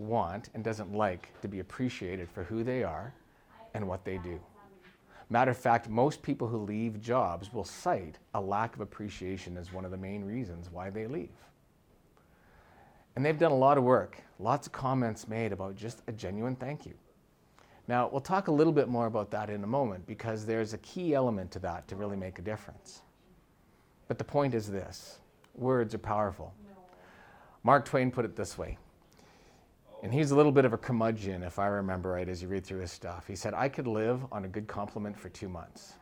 want 0.00 0.48
and 0.54 0.64
doesn't 0.64 0.92
like 0.92 1.28
to 1.42 1.48
be 1.48 1.60
appreciated 1.60 2.28
for 2.30 2.44
who 2.44 2.64
they 2.64 2.82
are 2.82 3.12
and 3.74 3.86
what 3.86 4.04
they 4.04 4.18
do. 4.18 4.40
Matter 5.28 5.52
of 5.52 5.58
fact, 5.58 5.88
most 5.88 6.22
people 6.22 6.48
who 6.48 6.58
leave 6.58 7.00
jobs 7.00 7.52
will 7.52 7.64
cite 7.64 8.18
a 8.34 8.40
lack 8.40 8.74
of 8.74 8.80
appreciation 8.80 9.56
as 9.56 9.72
one 9.72 9.84
of 9.84 9.92
the 9.92 9.96
main 9.96 10.24
reasons 10.24 10.68
why 10.72 10.90
they 10.90 11.06
leave. 11.06 11.28
And 13.14 13.24
they've 13.24 13.38
done 13.38 13.52
a 13.52 13.56
lot 13.56 13.78
of 13.78 13.84
work, 13.84 14.22
lots 14.38 14.66
of 14.66 14.72
comments 14.72 15.28
made 15.28 15.52
about 15.52 15.76
just 15.76 16.02
a 16.08 16.12
genuine 16.12 16.56
thank 16.56 16.84
you. 16.84 16.94
Now, 17.86 18.08
we'll 18.08 18.20
talk 18.20 18.48
a 18.48 18.52
little 18.52 18.72
bit 18.72 18.88
more 18.88 19.06
about 19.06 19.30
that 19.32 19.50
in 19.50 19.62
a 19.64 19.66
moment 19.66 20.06
because 20.06 20.46
there's 20.46 20.74
a 20.74 20.78
key 20.78 21.14
element 21.14 21.50
to 21.52 21.58
that 21.60 21.86
to 21.88 21.96
really 21.96 22.16
make 22.16 22.38
a 22.38 22.42
difference. 22.42 23.02
But 24.08 24.18
the 24.18 24.24
point 24.24 24.54
is 24.54 24.68
this 24.70 25.18
words 25.54 25.94
are 25.94 25.98
powerful. 25.98 26.52
Mark 27.62 27.84
Twain 27.84 28.10
put 28.10 28.24
it 28.24 28.34
this 28.36 28.56
way, 28.56 28.78
and 30.02 30.12
he's 30.12 30.30
a 30.30 30.36
little 30.36 30.52
bit 30.52 30.64
of 30.64 30.72
a 30.72 30.78
curmudgeon, 30.78 31.42
if 31.42 31.58
I 31.58 31.66
remember 31.66 32.10
right, 32.10 32.28
as 32.28 32.40
you 32.40 32.48
read 32.48 32.64
through 32.64 32.80
his 32.80 32.90
stuff. 32.90 33.26
He 33.26 33.36
said, 33.36 33.52
I 33.52 33.68
could 33.68 33.86
live 33.86 34.24
on 34.32 34.44
a 34.44 34.48
good 34.48 34.66
compliment 34.66 35.18
for 35.18 35.28
two 35.28 35.48
months. 35.48 35.94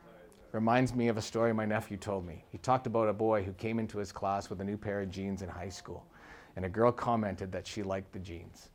Reminds 0.52 0.94
me 0.94 1.08
of 1.08 1.16
a 1.16 1.22
story 1.22 1.52
my 1.52 1.66
nephew 1.66 1.96
told 1.96 2.24
me. 2.24 2.44
He 2.50 2.58
talked 2.58 2.86
about 2.86 3.08
a 3.08 3.12
boy 3.12 3.42
who 3.42 3.52
came 3.54 3.78
into 3.78 3.98
his 3.98 4.12
class 4.12 4.48
with 4.48 4.60
a 4.60 4.64
new 4.64 4.76
pair 4.76 5.00
of 5.00 5.10
jeans 5.10 5.42
in 5.42 5.48
high 5.48 5.68
school, 5.68 6.06
and 6.56 6.64
a 6.64 6.68
girl 6.68 6.92
commented 6.92 7.50
that 7.52 7.66
she 7.66 7.82
liked 7.82 8.12
the 8.12 8.18
jeans. 8.20 8.70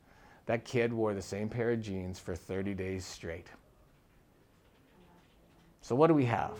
That 0.46 0.64
kid 0.64 0.92
wore 0.92 1.14
the 1.14 1.22
same 1.22 1.48
pair 1.48 1.70
of 1.70 1.80
jeans 1.80 2.18
for 2.18 2.36
30 2.36 2.74
days 2.74 3.04
straight. 3.04 3.48
So, 5.80 5.94
what 5.94 6.08
do 6.08 6.14
we 6.14 6.26
have? 6.26 6.58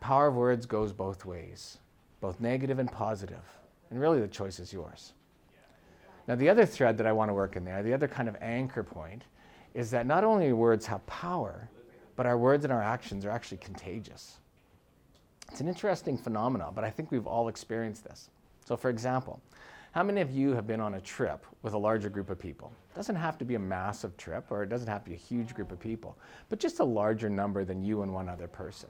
Power 0.00 0.28
of 0.28 0.34
words 0.34 0.66
goes 0.66 0.92
both 0.92 1.24
ways, 1.24 1.78
both 2.20 2.40
negative 2.40 2.78
and 2.78 2.90
positive. 2.90 3.44
And 3.90 4.00
really, 4.00 4.20
the 4.20 4.28
choice 4.28 4.58
is 4.60 4.72
yours. 4.72 5.12
Now, 6.28 6.36
the 6.36 6.48
other 6.48 6.64
thread 6.64 6.96
that 6.98 7.06
I 7.06 7.12
want 7.12 7.30
to 7.30 7.34
work 7.34 7.56
in 7.56 7.64
there, 7.64 7.82
the 7.82 7.94
other 7.94 8.08
kind 8.08 8.28
of 8.28 8.36
anchor 8.40 8.82
point, 8.82 9.24
is 9.74 9.90
that 9.90 10.06
not 10.06 10.24
only 10.24 10.52
words 10.52 10.86
have 10.86 11.04
power, 11.06 11.68
but 12.14 12.26
our 12.26 12.38
words 12.38 12.64
and 12.64 12.72
our 12.72 12.82
actions 12.82 13.24
are 13.24 13.30
actually 13.30 13.58
contagious. 13.58 14.38
It's 15.50 15.60
an 15.60 15.68
interesting 15.68 16.16
phenomenon, 16.16 16.72
but 16.74 16.84
I 16.84 16.90
think 16.90 17.10
we've 17.10 17.26
all 17.26 17.48
experienced 17.48 18.04
this. 18.04 18.30
So, 18.64 18.76
for 18.76 18.90
example, 18.90 19.40
how 19.92 20.02
many 20.02 20.20
of 20.20 20.30
you 20.30 20.54
have 20.54 20.66
been 20.66 20.80
on 20.80 20.94
a 20.94 21.00
trip 21.00 21.44
with 21.62 21.74
a 21.74 21.78
larger 21.78 22.08
group 22.08 22.30
of 22.30 22.38
people? 22.38 22.72
It 22.92 22.96
doesn't 22.96 23.16
have 23.16 23.36
to 23.38 23.44
be 23.44 23.56
a 23.56 23.58
massive 23.58 24.16
trip 24.16 24.46
or 24.50 24.62
it 24.62 24.68
doesn't 24.68 24.88
have 24.88 25.04
to 25.04 25.10
be 25.10 25.16
a 25.16 25.18
huge 25.18 25.54
group 25.54 25.72
of 25.72 25.80
people, 25.80 26.16
but 26.48 26.58
just 26.58 26.80
a 26.80 26.84
larger 26.84 27.28
number 27.28 27.64
than 27.64 27.82
you 27.82 28.02
and 28.02 28.14
one 28.14 28.28
other 28.28 28.48
person. 28.48 28.88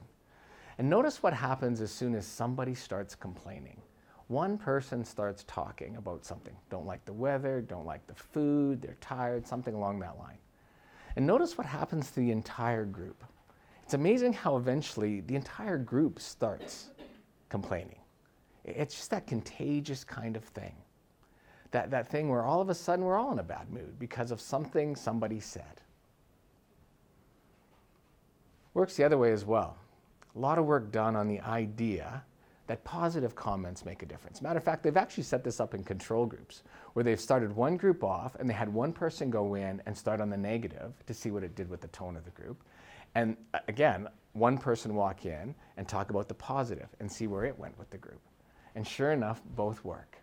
And 0.77 0.89
notice 0.89 1.21
what 1.21 1.33
happens 1.33 1.81
as 1.81 1.91
soon 1.91 2.15
as 2.15 2.25
somebody 2.25 2.73
starts 2.73 3.15
complaining. 3.15 3.81
One 4.27 4.57
person 4.57 5.03
starts 5.03 5.43
talking 5.47 5.97
about 5.97 6.25
something. 6.25 6.55
Don't 6.69 6.85
like 6.85 7.03
the 7.05 7.13
weather, 7.13 7.61
don't 7.61 7.85
like 7.85 8.05
the 8.07 8.15
food, 8.15 8.81
they're 8.81 8.97
tired, 9.01 9.45
something 9.45 9.73
along 9.73 9.99
that 9.99 10.17
line. 10.17 10.37
And 11.15 11.27
notice 11.27 11.57
what 11.57 11.67
happens 11.67 12.09
to 12.11 12.21
the 12.21 12.31
entire 12.31 12.85
group. 12.85 13.23
It's 13.83 13.93
amazing 13.93 14.33
how 14.33 14.57
eventually 14.57 15.19
the 15.21 15.35
entire 15.35 15.77
group 15.77 16.19
starts 16.19 16.89
complaining. 17.49 17.99
It's 18.63 18.95
just 18.95 19.09
that 19.11 19.27
contagious 19.27 20.03
kind 20.03 20.37
of 20.37 20.43
thing. 20.43 20.73
That, 21.71 21.91
that 21.91 22.07
thing 22.07 22.29
where 22.29 22.43
all 22.43 22.61
of 22.61 22.69
a 22.69 22.75
sudden 22.75 23.03
we're 23.03 23.17
all 23.17 23.31
in 23.31 23.39
a 23.39 23.43
bad 23.43 23.69
mood 23.71 23.99
because 23.99 24.31
of 24.31 24.39
something 24.39 24.95
somebody 24.95 25.39
said. 25.39 25.81
Works 28.73 28.95
the 28.95 29.03
other 29.03 29.17
way 29.17 29.31
as 29.31 29.43
well. 29.43 29.77
A 30.35 30.39
lot 30.39 30.57
of 30.57 30.65
work 30.65 30.91
done 30.91 31.15
on 31.15 31.27
the 31.27 31.41
idea 31.41 32.23
that 32.67 32.83
positive 32.83 33.35
comments 33.35 33.85
make 33.85 34.03
a 34.03 34.05
difference. 34.05 34.41
Matter 34.41 34.57
of 34.57 34.63
fact, 34.63 34.83
they've 34.83 34.95
actually 34.95 35.23
set 35.23 35.43
this 35.43 35.59
up 35.59 35.73
in 35.73 35.83
control 35.83 36.25
groups 36.25 36.63
where 36.93 37.03
they've 37.03 37.19
started 37.19 37.53
one 37.53 37.75
group 37.75 38.03
off 38.03 38.35
and 38.35 38.49
they 38.49 38.53
had 38.53 38.69
one 38.69 38.93
person 38.93 39.29
go 39.29 39.55
in 39.55 39.81
and 39.85 39.97
start 39.97 40.21
on 40.21 40.29
the 40.29 40.37
negative 40.37 40.93
to 41.05 41.13
see 41.13 41.29
what 41.29 41.43
it 41.43 41.55
did 41.55 41.69
with 41.69 41.81
the 41.81 41.87
tone 41.89 42.15
of 42.15 42.23
the 42.23 42.31
group. 42.31 42.63
And 43.15 43.35
uh, 43.53 43.59
again, 43.67 44.07
one 44.31 44.57
person 44.57 44.95
walk 44.95 45.25
in 45.25 45.53
and 45.77 45.87
talk 45.87 46.09
about 46.09 46.27
the 46.27 46.33
positive 46.33 46.87
and 46.99 47.11
see 47.11 47.27
where 47.27 47.43
it 47.43 47.57
went 47.59 47.77
with 47.77 47.89
the 47.89 47.97
group. 47.97 48.21
And 48.75 48.87
sure 48.87 49.11
enough, 49.11 49.41
both 49.55 49.83
work. 49.83 50.17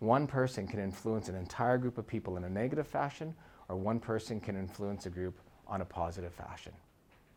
One 0.00 0.26
person 0.26 0.66
can 0.66 0.80
influence 0.80 1.28
an 1.28 1.36
entire 1.36 1.78
group 1.78 1.96
of 1.96 2.06
people 2.06 2.36
in 2.36 2.44
a 2.44 2.50
negative 2.50 2.86
fashion, 2.86 3.34
or 3.68 3.76
one 3.76 4.00
person 4.00 4.40
can 4.40 4.56
influence 4.56 5.06
a 5.06 5.10
group 5.10 5.38
on 5.66 5.80
a 5.80 5.84
positive 5.84 6.34
fashion. 6.34 6.72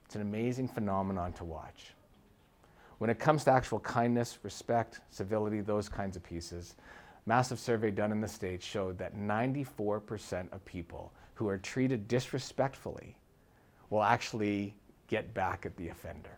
It's 0.05 0.15
an 0.15 0.21
amazing 0.21 0.67
phenomenon 0.67 1.33
to 1.33 1.43
watch. 1.43 1.93
When 2.99 3.09
it 3.09 3.19
comes 3.19 3.43
to 3.45 3.51
actual 3.51 3.79
kindness, 3.79 4.39
respect, 4.43 5.01
civility, 5.09 5.61
those 5.61 5.89
kinds 5.89 6.15
of 6.15 6.23
pieces, 6.23 6.75
massive 7.25 7.59
survey 7.59 7.91
done 7.91 8.11
in 8.11 8.21
the 8.21 8.27
States 8.27 8.65
showed 8.65 8.97
that 8.97 9.15
94% 9.15 10.51
of 10.51 10.63
people 10.65 11.13
who 11.35 11.47
are 11.47 11.57
treated 11.57 12.07
disrespectfully 12.07 13.17
will 13.89 14.03
actually 14.03 14.75
get 15.07 15.33
back 15.33 15.65
at 15.65 15.75
the 15.77 15.89
offender. 15.89 16.37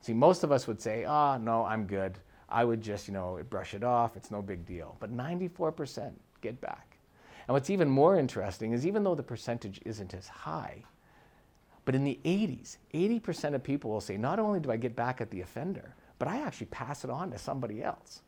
See, 0.00 0.14
most 0.14 0.44
of 0.44 0.52
us 0.52 0.66
would 0.66 0.80
say, 0.80 1.04
ah, 1.04 1.34
oh, 1.34 1.38
no, 1.38 1.64
I'm 1.64 1.86
good. 1.86 2.18
I 2.48 2.64
would 2.64 2.80
just, 2.80 3.08
you 3.08 3.14
know, 3.14 3.40
brush 3.50 3.74
it 3.74 3.84
off. 3.84 4.16
It's 4.16 4.30
no 4.30 4.40
big 4.40 4.64
deal. 4.64 4.96
But 5.00 5.14
94% 5.14 6.12
get 6.40 6.60
back. 6.60 6.96
And 7.46 7.54
what's 7.54 7.70
even 7.70 7.88
more 7.88 8.16
interesting 8.16 8.72
is 8.72 8.86
even 8.86 9.02
though 9.02 9.14
the 9.14 9.22
percentage 9.22 9.80
isn't 9.84 10.14
as 10.14 10.28
high, 10.28 10.84
but 11.88 11.94
in 11.94 12.04
the 12.04 12.20
80s, 12.22 12.76
80% 12.92 13.54
of 13.54 13.62
people 13.62 13.90
will 13.90 14.02
say, 14.02 14.18
not 14.18 14.38
only 14.38 14.60
do 14.60 14.70
I 14.70 14.76
get 14.76 14.94
back 14.94 15.22
at 15.22 15.30
the 15.30 15.40
offender, 15.40 15.94
but 16.18 16.28
I 16.28 16.42
actually 16.42 16.66
pass 16.66 17.02
it 17.02 17.08
on 17.08 17.30
to 17.30 17.38
somebody 17.38 17.82
else. 17.82 18.20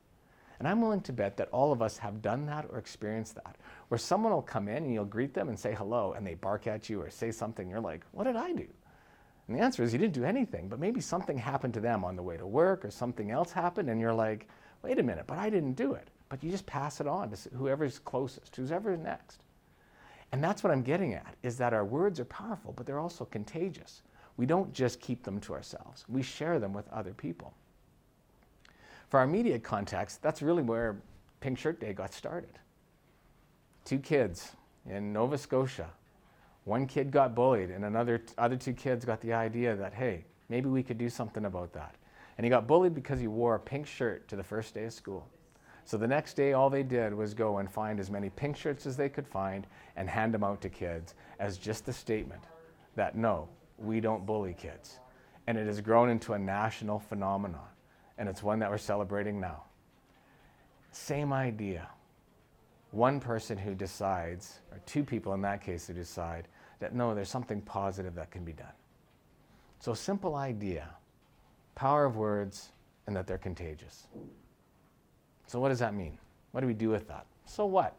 And 0.59 0.67
I'm 0.67 0.81
willing 0.81 1.03
to 1.03 1.13
bet 1.13 1.37
that 1.37 1.51
all 1.51 1.71
of 1.71 1.83
us 1.83 1.99
have 1.99 2.23
done 2.23 2.47
that 2.47 2.65
or 2.71 2.79
experienced 2.79 3.35
that, 3.35 3.57
where 3.89 3.99
someone 3.99 4.33
will 4.33 4.41
come 4.41 4.67
in 4.67 4.85
and 4.85 4.95
you'll 4.95 5.05
greet 5.05 5.35
them 5.35 5.51
and 5.51 5.59
say 5.59 5.75
hello, 5.75 6.15
and 6.15 6.27
they 6.27 6.37
bark 6.37 6.67
at 6.67 6.89
you 6.89 7.03
or 7.03 7.11
say 7.11 7.31
something. 7.31 7.65
and 7.65 7.71
You're 7.71 7.83
like, 7.83 8.03
what 8.13 8.25
did 8.25 8.37
I 8.37 8.51
do? 8.55 8.67
And 9.47 9.59
the 9.59 9.61
answer 9.61 9.83
is 9.83 9.93
you 9.93 9.99
didn't 9.99 10.15
do 10.15 10.25
anything, 10.25 10.71
but 10.71 10.81
maybe 10.81 11.03
something 11.03 11.37
happened 11.37 11.75
to 11.75 11.81
them 11.81 12.03
on 12.03 12.17
the 12.17 12.23
way 12.23 12.39
to 12.39 12.47
work 12.47 12.83
or 12.83 12.91
something 12.91 13.31
else 13.31 13.53
happened, 13.53 13.91
and 13.91 14.01
you're 14.01 14.15
like, 14.15 14.49
wait 14.83 14.99
a 14.99 15.03
minute, 15.03 15.27
but 15.27 15.37
I 15.37 15.51
didn't 15.51 15.75
do 15.75 15.93
it. 15.93 16.09
But 16.31 16.43
you 16.43 16.51
just 16.51 16.65
pass 16.65 16.99
it 16.99 17.07
on 17.07 17.29
to 17.29 17.37
whoever's 17.51 17.99
closest, 17.99 18.57
whoever's 18.57 19.01
next. 19.01 19.43
And 20.33 20.43
that's 20.43 20.63
what 20.63 20.73
I'm 20.73 20.83
getting 20.83 21.15
at 21.15 21.35
is 21.43 21.57
that 21.59 21.73
our 21.73 21.85
words 21.85 22.21
are 22.21 22.25
powerful, 22.27 22.73
but 22.73 22.87
they're 22.87 23.01
also 23.01 23.25
contagious. 23.25 24.03
We 24.37 24.47
don't 24.47 24.73
just 24.73 25.01
keep 25.01 25.23
them 25.25 25.41
to 25.41 25.55
ourselves. 25.55 26.05
We 26.09 26.23
share 26.23 26.59
them 26.59 26.73
with 26.73 26.89
other 26.91 27.13
people. 27.13 27.53
For 29.09 29.19
our 29.19 29.27
media 29.27 29.59
context, 29.59 30.23
that's 30.23 30.41
really 30.41 30.63
where 30.63 31.03
Pink 31.41 31.59
Shirt 31.59 31.81
Day 31.81 31.93
got 31.93 32.15
started. 32.15 32.59
Two 33.85 33.99
kids 33.99 34.53
in 34.89 35.13
Nova 35.13 35.37
Scotia. 35.37 35.91
One 36.65 36.87
kid 36.87 37.11
got 37.11 37.35
bullied, 37.35 37.71
and 37.71 37.85
another 37.85 38.23
other 38.39 38.57
two 38.57 38.73
kids 38.73 39.05
got 39.05 39.21
the 39.21 39.33
idea 39.33 39.75
that 39.75 39.95
hey, 39.95 40.25
maybe 40.49 40.69
we 40.69 40.83
could 40.83 40.99
do 40.99 41.09
something 41.09 41.47
about 41.47 41.73
that. 41.73 41.97
And 42.39 42.45
he 42.45 42.51
got 42.51 42.67
bullied 42.67 42.95
because 42.95 43.19
he 43.19 43.27
wore 43.27 43.57
a 43.57 43.61
pink 43.61 43.87
shirt 43.87 44.29
to 44.29 44.37
the 44.37 44.45
first 44.45 44.75
day 44.75 44.85
of 44.85 44.93
school. 44.93 45.27
So 45.85 45.97
the 45.97 46.07
next 46.07 46.35
day, 46.35 46.53
all 46.53 46.71
they 46.71 46.83
did 46.83 47.15
was 47.15 47.35
go 47.35 47.59
and 47.59 47.71
find 47.71 47.99
as 47.99 48.11
many 48.11 48.31
pink 48.31 48.57
shirts 48.57 48.87
as 48.87 48.97
they 48.97 49.09
could 49.09 49.27
find 49.27 49.67
and 49.97 50.09
hand 50.09 50.33
them 50.35 50.45
out 50.45 50.61
to 50.63 50.69
kids 50.69 51.15
as 51.39 51.59
just 51.59 51.89
a 51.89 51.93
statement 51.93 52.43
that 52.97 53.17
no, 53.17 53.49
we 53.79 54.01
don't 54.01 54.27
bully 54.27 54.55
kids. 54.55 54.99
And 55.47 55.59
it 55.59 55.67
has 55.67 55.81
grown 55.81 56.11
into 56.11 56.35
a 56.35 56.39
national 56.39 56.99
phenomenon, 56.99 57.69
and 58.19 58.29
it's 58.29 58.43
one 58.43 58.59
that 58.61 58.71
we're 58.71 58.79
celebrating 58.79 59.41
now. 59.41 59.65
Same 60.93 61.33
idea. 61.33 61.89
One 62.91 63.21
person 63.21 63.57
who 63.57 63.75
decides, 63.75 64.61
or 64.73 64.81
two 64.87 65.05
people 65.05 65.35
in 65.35 65.41
that 65.43 65.63
case 65.63 65.87
who 65.87 65.95
decide, 65.95 66.49
that 66.81 66.95
no, 66.95 67.15
there's 67.15 67.29
something 67.29 67.61
positive 67.63 68.15
that 68.15 68.31
can 68.31 68.45
be 68.45 68.53
done. 68.53 68.73
So, 69.79 69.95
simple 69.95 70.35
idea 70.35 70.89
power 71.81 72.05
of 72.05 72.17
words, 72.17 72.73
and 73.07 73.17
that 73.17 73.27
they're 73.27 73.39
contagious. 73.39 74.07
So, 75.51 75.59
what 75.59 75.71
does 75.71 75.81
that 75.81 75.95
mean? 75.95 76.17
What 76.53 76.61
do 76.61 76.69
we 76.69 76.75
do 76.75 76.91
with 76.91 77.09
that? 77.09 77.27
So, 77.45 77.67
what? 77.67 77.97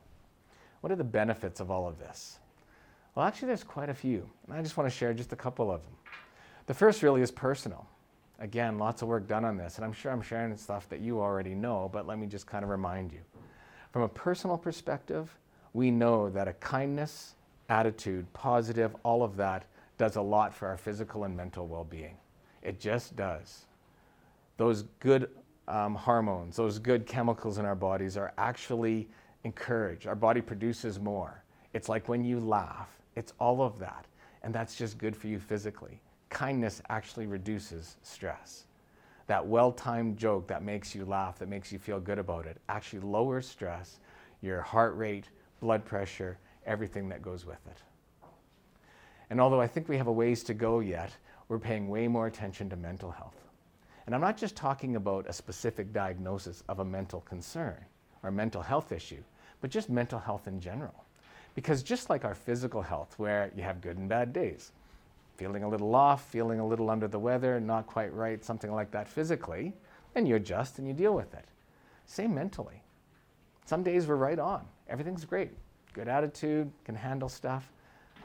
What 0.79 0.89
are 0.89 0.95
the 0.95 1.03
benefits 1.03 1.59
of 1.59 1.69
all 1.69 1.85
of 1.85 1.99
this? 1.99 2.39
Well, 3.13 3.25
actually, 3.25 3.47
there's 3.47 3.61
quite 3.61 3.89
a 3.89 3.93
few, 3.93 4.29
and 4.47 4.57
I 4.57 4.61
just 4.61 4.77
want 4.77 4.89
to 4.89 4.95
share 4.95 5.13
just 5.13 5.33
a 5.33 5.35
couple 5.35 5.69
of 5.69 5.83
them. 5.83 5.91
The 6.67 6.73
first 6.73 7.03
really 7.03 7.21
is 7.21 7.29
personal. 7.29 7.85
Again, 8.39 8.77
lots 8.77 9.01
of 9.01 9.09
work 9.09 9.27
done 9.27 9.43
on 9.43 9.57
this, 9.57 9.75
and 9.75 9.83
I'm 9.83 9.91
sure 9.91 10.13
I'm 10.13 10.21
sharing 10.21 10.55
stuff 10.55 10.87
that 10.87 11.01
you 11.01 11.19
already 11.19 11.53
know, 11.53 11.89
but 11.91 12.07
let 12.07 12.17
me 12.17 12.25
just 12.25 12.47
kind 12.47 12.63
of 12.63 12.69
remind 12.69 13.11
you. 13.11 13.19
From 13.91 14.03
a 14.03 14.07
personal 14.07 14.57
perspective, 14.57 15.37
we 15.73 15.91
know 15.91 16.29
that 16.29 16.47
a 16.47 16.53
kindness, 16.53 17.35
attitude, 17.67 18.31
positive, 18.31 18.95
all 19.03 19.23
of 19.23 19.35
that 19.35 19.65
does 19.97 20.15
a 20.15 20.21
lot 20.21 20.53
for 20.55 20.69
our 20.69 20.77
physical 20.77 21.25
and 21.25 21.35
mental 21.35 21.67
well 21.67 21.83
being. 21.83 22.15
It 22.63 22.79
just 22.79 23.17
does. 23.17 23.65
Those 24.55 24.83
good 25.01 25.27
um, 25.71 25.95
hormones, 25.95 26.57
those 26.57 26.77
good 26.77 27.05
chemicals 27.05 27.57
in 27.57 27.65
our 27.65 27.75
bodies, 27.75 28.17
are 28.17 28.33
actually 28.37 29.07
encouraged. 29.43 30.05
Our 30.05 30.15
body 30.15 30.41
produces 30.41 30.99
more. 30.99 31.43
It's 31.73 31.87
like 31.87 32.09
when 32.09 32.23
you 32.23 32.39
laugh, 32.39 32.89
it's 33.15 33.33
all 33.39 33.61
of 33.61 33.79
that. 33.79 34.05
And 34.43 34.53
that's 34.53 34.75
just 34.75 34.97
good 34.97 35.15
for 35.15 35.27
you 35.27 35.39
physically. 35.39 36.01
Kindness 36.29 36.81
actually 36.89 37.25
reduces 37.25 37.95
stress. 38.03 38.65
That 39.27 39.45
well 39.45 39.71
timed 39.71 40.17
joke 40.17 40.47
that 40.47 40.61
makes 40.63 40.93
you 40.93 41.05
laugh, 41.05 41.39
that 41.39 41.47
makes 41.47 41.71
you 41.71 41.79
feel 41.79 41.99
good 41.99 42.19
about 42.19 42.45
it, 42.45 42.57
actually 42.67 42.99
lowers 42.99 43.47
stress, 43.47 43.99
your 44.41 44.61
heart 44.61 44.97
rate, 44.97 45.29
blood 45.61 45.85
pressure, 45.85 46.37
everything 46.65 47.07
that 47.09 47.21
goes 47.21 47.45
with 47.45 47.65
it. 47.67 47.77
And 49.29 49.39
although 49.39 49.61
I 49.61 49.67
think 49.67 49.87
we 49.87 49.95
have 49.95 50.07
a 50.07 50.11
ways 50.11 50.43
to 50.43 50.53
go 50.53 50.81
yet, 50.81 51.15
we're 51.47 51.59
paying 51.59 51.87
way 51.87 52.09
more 52.09 52.27
attention 52.27 52.69
to 52.71 52.75
mental 52.75 53.11
health. 53.11 53.40
And 54.11 54.15
I'm 54.15 54.27
not 54.27 54.35
just 54.35 54.57
talking 54.57 54.97
about 54.97 55.29
a 55.29 55.31
specific 55.31 55.93
diagnosis 55.93 56.65
of 56.67 56.79
a 56.79 56.83
mental 56.83 57.21
concern 57.21 57.77
or 58.23 58.29
mental 58.29 58.61
health 58.61 58.91
issue, 58.91 59.23
but 59.61 59.69
just 59.69 59.89
mental 59.89 60.19
health 60.19 60.49
in 60.49 60.59
general. 60.59 61.05
Because 61.55 61.81
just 61.81 62.09
like 62.09 62.25
our 62.25 62.35
physical 62.35 62.81
health, 62.81 63.17
where 63.17 63.53
you 63.55 63.63
have 63.63 63.79
good 63.79 63.95
and 63.97 64.09
bad 64.09 64.33
days, 64.33 64.73
feeling 65.37 65.63
a 65.63 65.69
little 65.69 65.95
off, 65.95 66.25
feeling 66.25 66.59
a 66.59 66.67
little 66.67 66.89
under 66.89 67.07
the 67.07 67.17
weather, 67.17 67.57
not 67.61 67.87
quite 67.87 68.13
right, 68.13 68.43
something 68.43 68.73
like 68.73 68.91
that 68.91 69.07
physically, 69.07 69.71
and 70.13 70.27
you 70.27 70.35
adjust 70.35 70.77
and 70.77 70.85
you 70.85 70.93
deal 70.93 71.15
with 71.15 71.33
it. 71.33 71.45
Same 72.05 72.35
mentally. 72.35 72.83
Some 73.65 73.81
days 73.81 74.07
we're 74.07 74.15
right 74.17 74.39
on, 74.39 74.65
everything's 74.89 75.23
great, 75.23 75.51
good 75.93 76.09
attitude, 76.09 76.69
can 76.83 76.95
handle 76.95 77.29
stuff. 77.29 77.71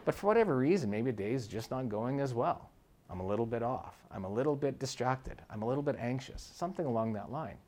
But 0.05 0.17
for 0.17 0.27
whatever 0.27 0.57
reason, 0.57 0.91
maybe 0.91 1.11
a 1.11 1.13
day 1.13 1.31
is 1.31 1.47
just 1.47 1.71
not 1.71 1.89
going 1.89 2.19
as 2.19 2.35
well. 2.35 2.71
I'm 3.11 3.21
a 3.21 3.27
little 3.27 3.47
bit 3.47 3.63
off. 3.63 3.95
I'm 4.11 4.25
a 4.25 4.33
little 4.33 4.57
bit 4.57 4.79
distracted. 4.79 5.41
I'm 5.51 5.63
a 5.63 5.67
little 5.67 5.83
bit 5.83 5.97
anxious, 5.99 6.51
something 6.55 6.87
along 6.87 7.13
that 7.13 7.31
line. 7.31 7.59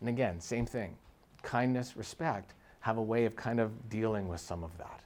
And 0.00 0.08
again, 0.08 0.40
same 0.40 0.66
thing. 0.66 0.96
Kindness, 1.42 1.96
respect 1.96 2.54
have 2.80 2.98
a 2.98 3.02
way 3.02 3.24
of 3.24 3.34
kind 3.34 3.60
of 3.60 3.88
dealing 3.88 4.28
with 4.28 4.40
some 4.40 4.62
of 4.62 4.76
that. 4.76 5.00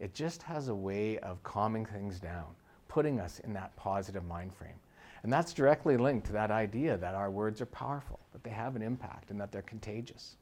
It 0.00 0.12
just 0.12 0.42
has 0.42 0.68
a 0.68 0.74
way 0.74 1.18
of 1.20 1.42
calming 1.42 1.86
things 1.86 2.20
down, 2.20 2.44
putting 2.88 3.20
us 3.20 3.38
in 3.40 3.54
that 3.54 3.74
positive 3.74 4.24
mind 4.26 4.54
frame. 4.54 4.78
And 5.22 5.32
that's 5.32 5.54
directly 5.54 5.96
linked 5.96 6.26
to 6.26 6.32
that 6.32 6.50
idea 6.50 6.98
that 6.98 7.14
our 7.14 7.30
words 7.30 7.62
are 7.62 7.66
powerful, 7.66 8.20
that 8.32 8.44
they 8.44 8.50
have 8.50 8.76
an 8.76 8.82
impact, 8.82 9.30
and 9.30 9.40
that 9.40 9.50
they're 9.50 9.62
contagious. 9.62 10.36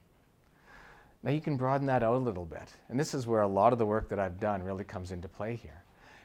Now 1.22 1.30
you 1.30 1.40
can 1.40 1.56
broaden 1.56 1.86
that 1.86 2.02
out 2.02 2.16
a 2.16 2.18
little 2.18 2.46
bit. 2.46 2.72
And 2.88 2.98
this 2.98 3.14
is 3.14 3.26
where 3.26 3.42
a 3.42 3.48
lot 3.48 3.72
of 3.72 3.78
the 3.78 3.86
work 3.86 4.08
that 4.08 4.18
I've 4.18 4.40
done 4.40 4.62
really 4.62 4.82
comes 4.82 5.12
into 5.12 5.28
play 5.28 5.54
here 5.54 5.79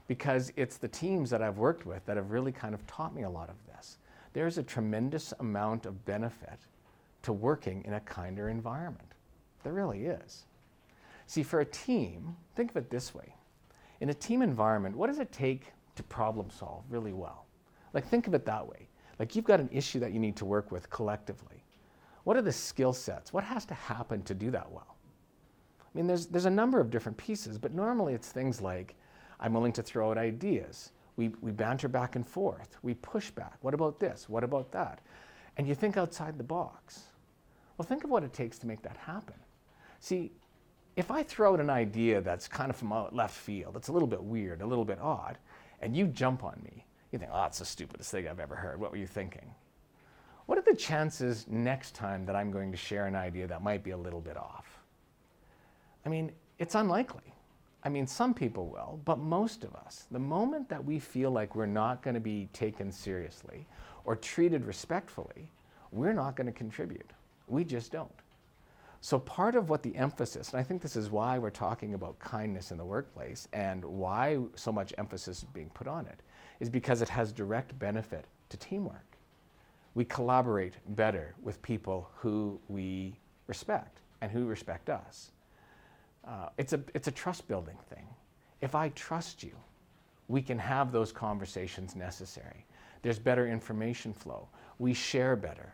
because 0.07 0.51
it's 0.55 0.77
the 0.77 0.87
teams 0.87 1.29
that 1.29 1.41
I've 1.41 1.57
worked 1.57 1.85
with 1.85 2.05
that 2.05 2.17
have 2.17 2.31
really 2.31 2.51
kind 2.51 2.73
of 2.73 2.85
taught 2.87 3.15
me 3.15 3.23
a 3.23 3.29
lot 3.29 3.49
of 3.49 3.55
this. 3.67 3.97
There's 4.33 4.57
a 4.57 4.63
tremendous 4.63 5.33
amount 5.39 5.85
of 5.85 6.05
benefit 6.05 6.59
to 7.23 7.33
working 7.33 7.83
in 7.85 7.93
a 7.93 7.99
kinder 8.01 8.49
environment. 8.49 9.13
There 9.63 9.73
really 9.73 10.05
is. 10.05 10.45
See, 11.27 11.41
for 11.41 11.61
a 11.61 11.65
team, 11.65 12.35
think 12.55 12.71
of 12.71 12.77
it 12.77 12.89
this 12.89 13.15
way. 13.15 13.33
In 14.01 14.09
a 14.09 14.13
team 14.13 14.41
environment, 14.41 14.95
what 14.95 15.07
does 15.07 15.19
it 15.19 15.31
take 15.31 15.73
to 15.95 16.03
problem 16.03 16.49
solve 16.49 16.83
really 16.89 17.13
well? 17.13 17.45
Like, 17.93 18.07
think 18.07 18.27
of 18.27 18.33
it 18.33 18.45
that 18.45 18.67
way. 18.67 18.87
Like 19.19 19.35
you've 19.35 19.45
got 19.45 19.59
an 19.59 19.69
issue 19.71 19.99
that 19.99 20.11
you 20.11 20.19
need 20.19 20.35
to 20.37 20.45
work 20.45 20.71
with 20.71 20.89
collectively. 20.89 21.63
What 22.23 22.37
are 22.37 22.41
the 22.41 22.51
skill 22.51 22.93
sets? 22.93 23.31
What 23.31 23.43
has 23.43 23.65
to 23.65 23.73
happen 23.73 24.21
to 24.23 24.33
do 24.33 24.51
that 24.51 24.71
well? 24.71 24.95
I 25.79 25.97
mean, 25.97 26.07
there's, 26.07 26.25
there's 26.25 26.45
a 26.45 26.49
number 26.49 26.79
of 26.79 26.89
different 26.89 27.17
pieces, 27.17 27.57
but 27.57 27.73
normally 27.73 28.13
it's 28.13 28.29
things 28.29 28.61
like 28.61 28.95
I'm 29.39 29.53
willing 29.53 29.73
to 29.73 29.83
throw 29.83 30.11
out 30.11 30.17
ideas. 30.17 30.91
We, 31.17 31.29
we 31.41 31.51
banter 31.51 31.87
back 31.87 32.15
and 32.15 32.27
forth. 32.27 32.77
We 32.81 32.93
push 32.95 33.31
back. 33.31 33.57
What 33.61 33.73
about 33.73 33.99
this? 33.99 34.27
What 34.27 34.43
about 34.43 34.71
that? 34.71 34.99
And 35.57 35.67
you 35.67 35.75
think 35.75 35.97
outside 35.97 36.37
the 36.37 36.43
box. 36.43 37.03
Well, 37.77 37.85
think 37.85 38.03
of 38.03 38.09
what 38.09 38.23
it 38.23 38.33
takes 38.33 38.57
to 38.59 38.67
make 38.67 38.81
that 38.81 38.97
happen. 38.97 39.35
See, 39.99 40.31
if 40.95 41.11
I 41.11 41.23
throw 41.23 41.53
out 41.53 41.59
an 41.59 41.69
idea 41.69 42.21
that's 42.21 42.47
kind 42.47 42.69
of 42.69 42.75
from 42.75 42.93
out 42.93 43.15
left 43.15 43.35
field, 43.35 43.75
it's 43.75 43.89
a 43.89 43.91
little 43.91 44.07
bit 44.07 44.23
weird, 44.23 44.61
a 44.61 44.65
little 44.65 44.85
bit 44.85 44.99
odd, 45.01 45.37
and 45.81 45.95
you 45.95 46.07
jump 46.07 46.43
on 46.43 46.59
me, 46.63 46.85
you 47.11 47.19
think, 47.19 47.31
oh, 47.33 47.41
that's 47.41 47.59
the 47.59 47.65
stupidest 47.65 48.11
thing 48.11 48.27
I've 48.27 48.39
ever 48.39 48.55
heard. 48.55 48.79
What 48.79 48.91
were 48.91 48.97
you 48.97 49.07
thinking? 49.07 49.53
What 50.45 50.57
are 50.57 50.61
the 50.61 50.75
chances 50.75 51.45
next 51.49 51.95
time 51.95 52.25
that 52.25 52.35
I'm 52.35 52.51
going 52.51 52.71
to 52.71 52.77
share 52.77 53.07
an 53.07 53.15
idea 53.15 53.47
that 53.47 53.63
might 53.63 53.83
be 53.83 53.91
a 53.91 53.97
little 53.97 54.21
bit 54.21 54.37
off? 54.37 54.79
I 56.05 56.09
mean, 56.09 56.31
it's 56.59 56.75
unlikely. 56.75 57.33
I 57.85 57.89
mean, 57.89 58.07
some 58.07 58.33
people 58.33 58.67
will, 58.67 58.99
but 59.05 59.19
most 59.19 59.63
of 59.63 59.75
us, 59.75 60.07
the 60.09 60.17
moment 60.17 60.67
that 60.69 60.83
we 60.83 60.97
feel 60.97 61.29
like 61.29 61.55
we're 61.55 61.67
not 61.67 62.01
going 62.01 62.15
to 62.15 62.19
be 62.19 62.49
taken 62.51 62.91
seriously 62.91 63.67
or 64.05 64.15
treated 64.15 64.65
respectfully, 64.65 65.51
we're 65.91 66.13
not 66.13 66.35
going 66.35 66.47
to 66.47 66.53
contribute. 66.53 67.11
We 67.47 67.63
just 67.63 67.91
don't. 67.91 68.09
So, 69.01 69.19
part 69.19 69.53
of 69.53 69.69
what 69.69 69.83
the 69.83 69.95
emphasis, 69.95 70.49
and 70.49 70.59
I 70.59 70.63
think 70.63 70.81
this 70.81 70.95
is 70.95 71.11
why 71.11 71.37
we're 71.37 71.51
talking 71.51 71.93
about 71.93 72.17
kindness 72.17 72.71
in 72.71 72.79
the 72.79 72.83
workplace 72.83 73.47
and 73.53 73.85
why 73.85 74.39
so 74.55 74.71
much 74.71 74.91
emphasis 74.97 75.39
is 75.39 75.43
being 75.43 75.69
put 75.75 75.87
on 75.87 76.07
it, 76.07 76.21
is 76.59 76.71
because 76.71 77.03
it 77.03 77.09
has 77.09 77.31
direct 77.31 77.77
benefit 77.77 78.25
to 78.49 78.57
teamwork. 78.57 79.15
We 79.93 80.05
collaborate 80.05 80.73
better 80.95 81.35
with 81.43 81.61
people 81.61 82.09
who 82.15 82.59
we 82.67 83.13
respect 83.45 83.99
and 84.21 84.31
who 84.31 84.47
respect 84.47 84.89
us. 84.89 85.29
Uh, 86.27 86.49
it's, 86.57 86.73
a, 86.73 86.81
it's 86.93 87.07
a 87.07 87.11
trust 87.11 87.47
building 87.47 87.77
thing. 87.89 88.05
If 88.61 88.75
I 88.75 88.89
trust 88.89 89.43
you, 89.43 89.51
we 90.27 90.41
can 90.41 90.57
have 90.57 90.91
those 90.91 91.11
conversations 91.11 91.95
necessary. 91.95 92.65
There's 93.03 93.19
better 93.19 93.47
information 93.47 94.13
flow. 94.13 94.47
We 94.79 94.93
share 94.93 95.35
better. 95.35 95.73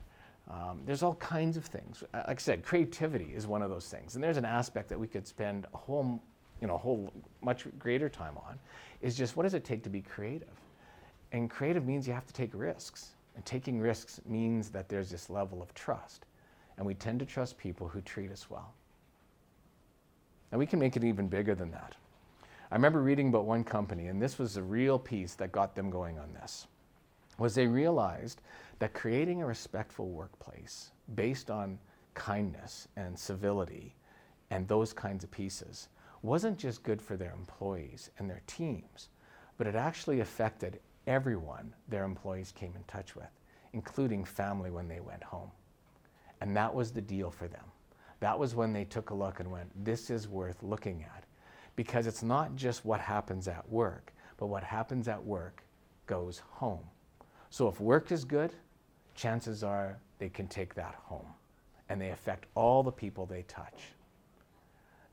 Um, 0.50 0.82
there's 0.86 1.04
all 1.04 1.16
kinds 1.16 1.56
of 1.56 1.66
things. 1.66 2.04
Uh, 2.14 2.24
like 2.28 2.40
I 2.40 2.42
said, 2.42 2.64
creativity 2.64 3.32
is 3.34 3.48
one 3.48 3.62
of 3.62 3.70
those 3.70 3.88
things. 3.88 4.16
And 4.16 4.24
there's 4.24 4.38
an 4.38 4.46
aspect 4.46 4.90
that 4.90 5.00
we 5.00 5.08
could 5.08 5.26
spend 5.26 5.68
a 5.74 5.78
whole, 5.78 6.22
you 6.60 6.68
know, 6.68 6.76
a 6.76 6.78
whole 6.78 7.14
much 7.42 7.66
greater 7.80 8.10
time 8.10 8.38
on, 8.46 8.60
is 9.02 9.16
just 9.16 9.38
what 9.38 9.44
does 9.44 9.54
it 9.54 9.64
take 9.64 9.84
to 9.84 9.90
be 9.90 10.02
creative? 10.02 10.50
And 11.32 11.50
creative 11.50 11.86
means 11.86 12.06
you 12.06 12.14
have 12.14 12.28
to 12.28 12.34
take 12.34 12.52
risks. 12.54 13.12
And 13.36 13.46
taking 13.46 13.80
risks 13.80 14.20
means 14.26 14.70
that 14.72 14.90
there's 14.90 15.10
this 15.10 15.30
level 15.30 15.62
of 15.62 15.74
trust. 15.74 16.26
And 16.76 16.86
we 16.86 16.96
tend 16.96 17.20
to 17.20 17.26
trust 17.26 17.58
people 17.58 17.88
who 17.88 18.02
treat 18.02 18.32
us 18.32 18.50
well. 18.50 18.74
And 20.52 20.60
we 20.60 20.66
can 20.66 20.80
make 20.80 20.96
it 20.96 21.04
even 21.04 21.28
bigger 21.28 21.56
than 21.56 21.72
that. 21.72 21.96
I 22.72 22.76
remember 22.76 23.02
reading 23.02 23.28
about 23.28 23.46
one 23.46 23.64
company, 23.64 24.08
and 24.08 24.22
this 24.22 24.40
was 24.40 24.54
the 24.54 24.64
real 24.64 24.98
piece 24.98 25.34
that 25.36 25.52
got 25.52 25.76
them 25.76 25.90
going 25.90 26.18
on 26.20 26.34
this, 26.34 26.68
was 27.38 27.56
they 27.56 27.68
realized 27.68 28.42
that 28.80 28.94
creating 28.94 29.42
a 29.42 29.46
respectful 29.46 30.10
workplace 30.10 30.92
based 31.16 31.52
on 31.52 31.80
kindness 32.14 32.88
and 32.96 33.18
civility 33.18 33.96
and 34.50 34.68
those 34.68 34.94
kinds 34.94 35.24
of 35.24 35.32
pieces 35.32 35.88
wasn't 36.22 36.58
just 36.58 36.84
good 36.84 37.02
for 37.02 37.18
their 37.18 37.32
employees 37.32 38.12
and 38.20 38.30
their 38.30 38.42
teams, 38.48 39.10
but 39.58 39.68
it 39.68 39.76
actually 39.76 40.20
affected 40.20 40.80
everyone 41.08 41.74
their 41.88 42.04
employees 42.04 42.52
came 42.52 42.74
in 42.76 42.84
touch 42.84 43.16
with, 43.16 43.30
including 43.74 44.24
family 44.24 44.70
when 44.70 44.88
they 44.88 45.00
went 45.00 45.24
home. 45.24 45.52
And 46.42 46.56
that 46.56 46.74
was 46.74 46.92
the 46.92 47.02
deal 47.02 47.32
for 47.32 47.48
them. 47.48 47.71
That 48.22 48.40
was 48.40 48.56
when 48.56 48.72
they 48.72 48.86
took 48.86 49.10
a 49.10 49.14
look 49.14 49.40
and 49.40 49.52
went, 49.52 49.70
this 49.84 50.10
is 50.10 50.30
worth 50.30 50.64
looking 50.64 51.04
at. 51.04 51.26
Because 51.76 52.08
it's 52.08 52.24
not 52.24 52.56
just 52.56 52.86
what 52.86 53.02
happens 53.02 53.48
at 53.48 53.68
work, 53.70 54.14
but 54.38 54.48
what 54.48 54.64
happens 54.64 55.08
at 55.08 55.22
work 55.22 55.64
goes 56.06 56.42
home. 56.50 56.84
So 57.50 57.68
if 57.68 57.82
work 57.82 58.12
is 58.12 58.24
good, 58.24 58.54
chances 59.16 59.64
are 59.64 59.98
they 60.20 60.30
can 60.30 60.48
take 60.48 60.74
that 60.76 60.96
home 61.04 61.28
and 61.90 62.00
they 62.00 62.12
affect 62.12 62.46
all 62.56 62.84
the 62.84 62.92
people 62.92 63.26
they 63.26 63.42
touch. 63.44 63.90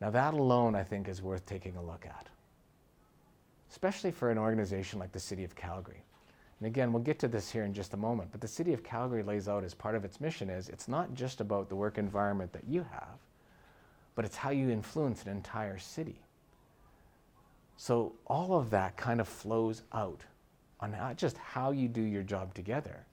Now, 0.00 0.10
that 0.10 0.34
alone, 0.34 0.76
I 0.76 0.84
think, 0.84 1.08
is 1.08 1.22
worth 1.22 1.44
taking 1.44 1.76
a 1.76 1.82
look 1.82 2.06
at, 2.06 2.28
especially 3.70 4.12
for 4.12 4.30
an 4.30 4.38
organization 4.38 5.00
like 5.00 5.10
the 5.10 5.18
City 5.18 5.42
of 5.42 5.56
Calgary. 5.56 6.04
And 6.60 6.66
again, 6.66 6.92
we'll 6.92 7.02
get 7.02 7.18
to 7.20 7.28
this 7.28 7.50
here 7.50 7.64
in 7.64 7.72
just 7.72 7.94
a 7.94 7.96
moment, 7.96 8.30
but 8.32 8.40
the 8.40 8.48
City 8.48 8.72
of 8.72 8.82
Calgary 8.82 9.22
lays 9.22 9.48
out 9.48 9.62
as 9.62 9.74
part 9.74 9.94
of 9.94 10.04
its 10.04 10.20
mission 10.20 10.50
is 10.50 10.68
it's 10.68 10.88
not 10.88 11.14
just 11.14 11.40
about 11.40 11.68
the 11.68 11.76
work 11.76 11.98
environment 11.98 12.52
that 12.52 12.66
you 12.68 12.84
have, 12.90 13.18
but 14.16 14.24
it's 14.24 14.36
how 14.36 14.50
you 14.50 14.70
influence 14.70 15.22
an 15.22 15.30
entire 15.30 15.78
city. 15.78 16.20
So 17.76 18.14
all 18.26 18.58
of 18.58 18.70
that 18.70 18.96
kind 18.96 19.20
of 19.20 19.28
flows 19.28 19.82
out 19.92 20.24
on 20.80 20.90
not 20.90 21.16
just 21.16 21.38
how 21.38 21.70
you 21.70 21.86
do 21.86 22.02
your 22.02 22.24
job 22.24 22.54
together, 22.54 23.06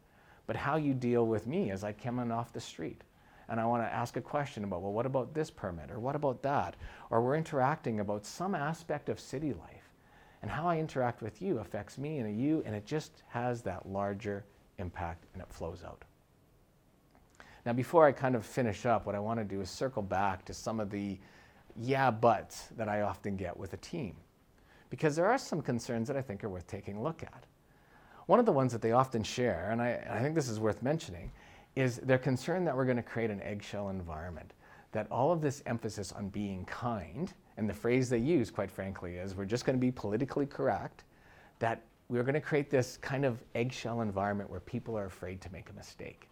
but 0.47 0.55
how 0.55 0.77
you 0.77 0.95
deal 0.95 1.27
with 1.27 1.45
me 1.45 1.69
as 1.69 1.83
I 1.83 1.91
come 1.91 2.17
in 2.19 2.31
off 2.31 2.53
the 2.53 2.59
street. 2.59 3.01
And 3.47 3.59
I 3.59 3.65
want 3.65 3.83
to 3.83 3.93
ask 3.93 4.17
a 4.17 4.21
question 4.21 4.63
about, 4.63 4.81
well, 4.81 4.91
what 4.91 5.05
about 5.05 5.35
this 5.35 5.51
permit? 5.51 5.91
Or 5.91 5.99
what 5.99 6.15
about 6.15 6.41
that? 6.41 6.75
Or 7.11 7.21
we're 7.21 7.35
interacting 7.35 7.99
about 7.99 8.25
some 8.25 8.55
aspect 8.55 9.07
of 9.07 9.19
city 9.19 9.53
life 9.53 9.74
and 10.41 10.51
how 10.51 10.67
I 10.67 10.77
interact 10.77 11.21
with 11.21 11.41
you 11.41 11.59
affects 11.59 11.97
me 11.97 12.19
and 12.19 12.39
you, 12.39 12.63
and 12.65 12.75
it 12.75 12.85
just 12.85 13.23
has 13.27 13.61
that 13.63 13.87
larger 13.87 14.45
impact 14.77 15.25
and 15.33 15.41
it 15.41 15.49
flows 15.51 15.83
out. 15.83 16.03
Now, 17.65 17.73
before 17.73 18.05
I 18.05 18.11
kind 18.11 18.35
of 18.35 18.45
finish 18.45 18.85
up, 18.85 19.05
what 19.05 19.15
I 19.15 19.19
want 19.19 19.39
to 19.39 19.43
do 19.43 19.59
is 19.59 19.69
circle 19.69 20.03
back 20.03 20.45
to 20.45 20.53
some 20.53 20.79
of 20.79 20.91
the 20.91 21.17
yeah 21.75 22.11
buts 22.11 22.67
that 22.77 22.87
I 22.87 23.01
often 23.01 23.35
get 23.35 23.57
with 23.57 23.73
a 23.73 23.77
team. 23.77 24.15
Because 24.91 25.15
there 25.15 25.25
are 25.25 25.37
some 25.37 25.61
concerns 25.61 26.07
that 26.07 26.15
I 26.15 26.21
think 26.21 26.43
are 26.43 26.49
worth 26.49 26.67
taking 26.67 26.97
a 26.97 27.01
look 27.01 27.23
at. 27.23 27.45
One 28.27 28.39
of 28.39 28.45
the 28.45 28.51
ones 28.51 28.71
that 28.71 28.81
they 28.81 28.91
often 28.91 29.23
share, 29.23 29.69
and 29.71 29.81
I, 29.81 29.89
and 29.89 30.13
I 30.13 30.21
think 30.21 30.35
this 30.35 30.47
is 30.47 30.59
worth 30.59 30.83
mentioning, 30.83 31.31
is 31.75 31.97
their 31.97 32.17
concern 32.17 32.65
that 32.65 32.75
we're 32.75 32.85
going 32.85 32.97
to 32.97 33.03
create 33.03 33.31
an 33.31 33.41
eggshell 33.41 33.89
environment. 33.89 34.53
That 34.91 35.07
all 35.11 35.31
of 35.31 35.41
this 35.41 35.61
emphasis 35.65 36.11
on 36.11 36.29
being 36.29 36.65
kind 36.65 37.33
and 37.57 37.69
the 37.69 37.73
phrase 37.73 38.09
they 38.09 38.17
use, 38.17 38.51
quite 38.51 38.71
frankly, 38.71 39.15
is 39.15 39.35
we're 39.35 39.45
just 39.45 39.65
going 39.65 39.77
to 39.77 39.81
be 39.81 39.91
politically 39.91 40.45
correct, 40.45 41.03
that 41.59 41.81
we're 42.09 42.23
going 42.23 42.35
to 42.35 42.41
create 42.41 42.69
this 42.69 42.97
kind 42.97 43.25
of 43.25 43.43
eggshell 43.55 44.01
environment 44.01 44.49
where 44.49 44.59
people 44.59 44.97
are 44.97 45.05
afraid 45.05 45.41
to 45.41 45.51
make 45.51 45.69
a 45.69 45.73
mistake. 45.73 46.27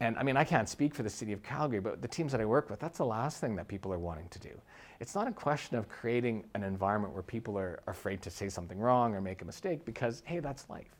And 0.00 0.16
I 0.16 0.22
mean, 0.22 0.36
I 0.36 0.44
can't 0.44 0.68
speak 0.68 0.94
for 0.94 1.02
the 1.02 1.10
city 1.10 1.32
of 1.32 1.42
Calgary, 1.42 1.80
but 1.80 2.00
the 2.00 2.08
teams 2.08 2.32
that 2.32 2.40
I 2.40 2.46
work 2.46 2.70
with, 2.70 2.80
that's 2.80 2.98
the 2.98 3.04
last 3.04 3.40
thing 3.40 3.54
that 3.56 3.68
people 3.68 3.92
are 3.92 3.98
wanting 3.98 4.28
to 4.30 4.38
do. 4.38 4.50
It's 4.98 5.14
not 5.14 5.28
a 5.28 5.32
question 5.32 5.76
of 5.76 5.88
creating 5.88 6.44
an 6.54 6.62
environment 6.62 7.12
where 7.12 7.22
people 7.22 7.58
are 7.58 7.80
afraid 7.86 8.22
to 8.22 8.30
say 8.30 8.48
something 8.48 8.78
wrong 8.78 9.14
or 9.14 9.20
make 9.20 9.42
a 9.42 9.44
mistake 9.44 9.84
because, 9.84 10.22
hey, 10.24 10.40
that's 10.40 10.68
life. 10.70 10.96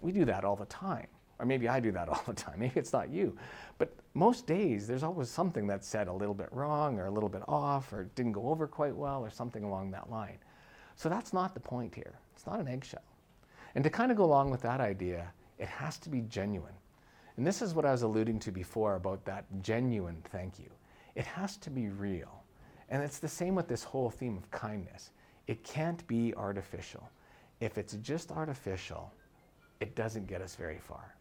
We 0.00 0.10
do 0.10 0.24
that 0.24 0.44
all 0.44 0.56
the 0.56 0.66
time. 0.66 1.06
Or 1.42 1.44
maybe 1.44 1.68
I 1.68 1.80
do 1.80 1.90
that 1.90 2.08
all 2.08 2.22
the 2.24 2.32
time. 2.32 2.54
Maybe 2.60 2.78
it's 2.78 2.92
not 2.92 3.10
you. 3.10 3.36
But 3.76 3.92
most 4.14 4.46
days, 4.46 4.86
there's 4.86 5.02
always 5.02 5.28
something 5.28 5.66
that's 5.66 5.88
said 5.88 6.06
a 6.06 6.12
little 6.12 6.34
bit 6.34 6.48
wrong 6.52 6.98
or 6.98 7.06
a 7.06 7.10
little 7.10 7.28
bit 7.28 7.42
off 7.48 7.92
or 7.92 8.04
didn't 8.14 8.32
go 8.32 8.48
over 8.48 8.66
quite 8.68 8.94
well 8.94 9.22
or 9.22 9.28
something 9.28 9.64
along 9.64 9.90
that 9.90 10.08
line. 10.08 10.38
So 10.94 11.08
that's 11.08 11.32
not 11.32 11.52
the 11.52 11.60
point 11.60 11.94
here. 11.94 12.14
It's 12.34 12.46
not 12.46 12.60
an 12.60 12.68
eggshell. 12.68 13.02
And 13.74 13.82
to 13.82 13.90
kind 13.90 14.12
of 14.12 14.16
go 14.16 14.24
along 14.24 14.50
with 14.50 14.62
that 14.62 14.80
idea, 14.80 15.32
it 15.58 15.66
has 15.66 15.98
to 15.98 16.08
be 16.08 16.20
genuine. 16.22 16.74
And 17.36 17.46
this 17.46 17.60
is 17.60 17.74
what 17.74 17.84
I 17.84 17.90
was 17.90 18.02
alluding 18.02 18.38
to 18.40 18.52
before 18.52 18.94
about 18.94 19.24
that 19.24 19.46
genuine 19.62 20.22
thank 20.30 20.58
you. 20.58 20.70
It 21.16 21.24
has 21.24 21.56
to 21.58 21.70
be 21.70 21.88
real. 21.88 22.44
And 22.88 23.02
it's 23.02 23.18
the 23.18 23.28
same 23.28 23.54
with 23.54 23.68
this 23.68 23.82
whole 23.82 24.10
theme 24.10 24.36
of 24.36 24.50
kindness. 24.50 25.10
It 25.48 25.64
can't 25.64 26.06
be 26.06 26.34
artificial. 26.36 27.08
If 27.60 27.78
it's 27.78 27.94
just 27.94 28.30
artificial, 28.30 29.12
it 29.80 29.96
doesn't 29.96 30.26
get 30.26 30.42
us 30.42 30.54
very 30.54 30.78
far. 30.78 31.16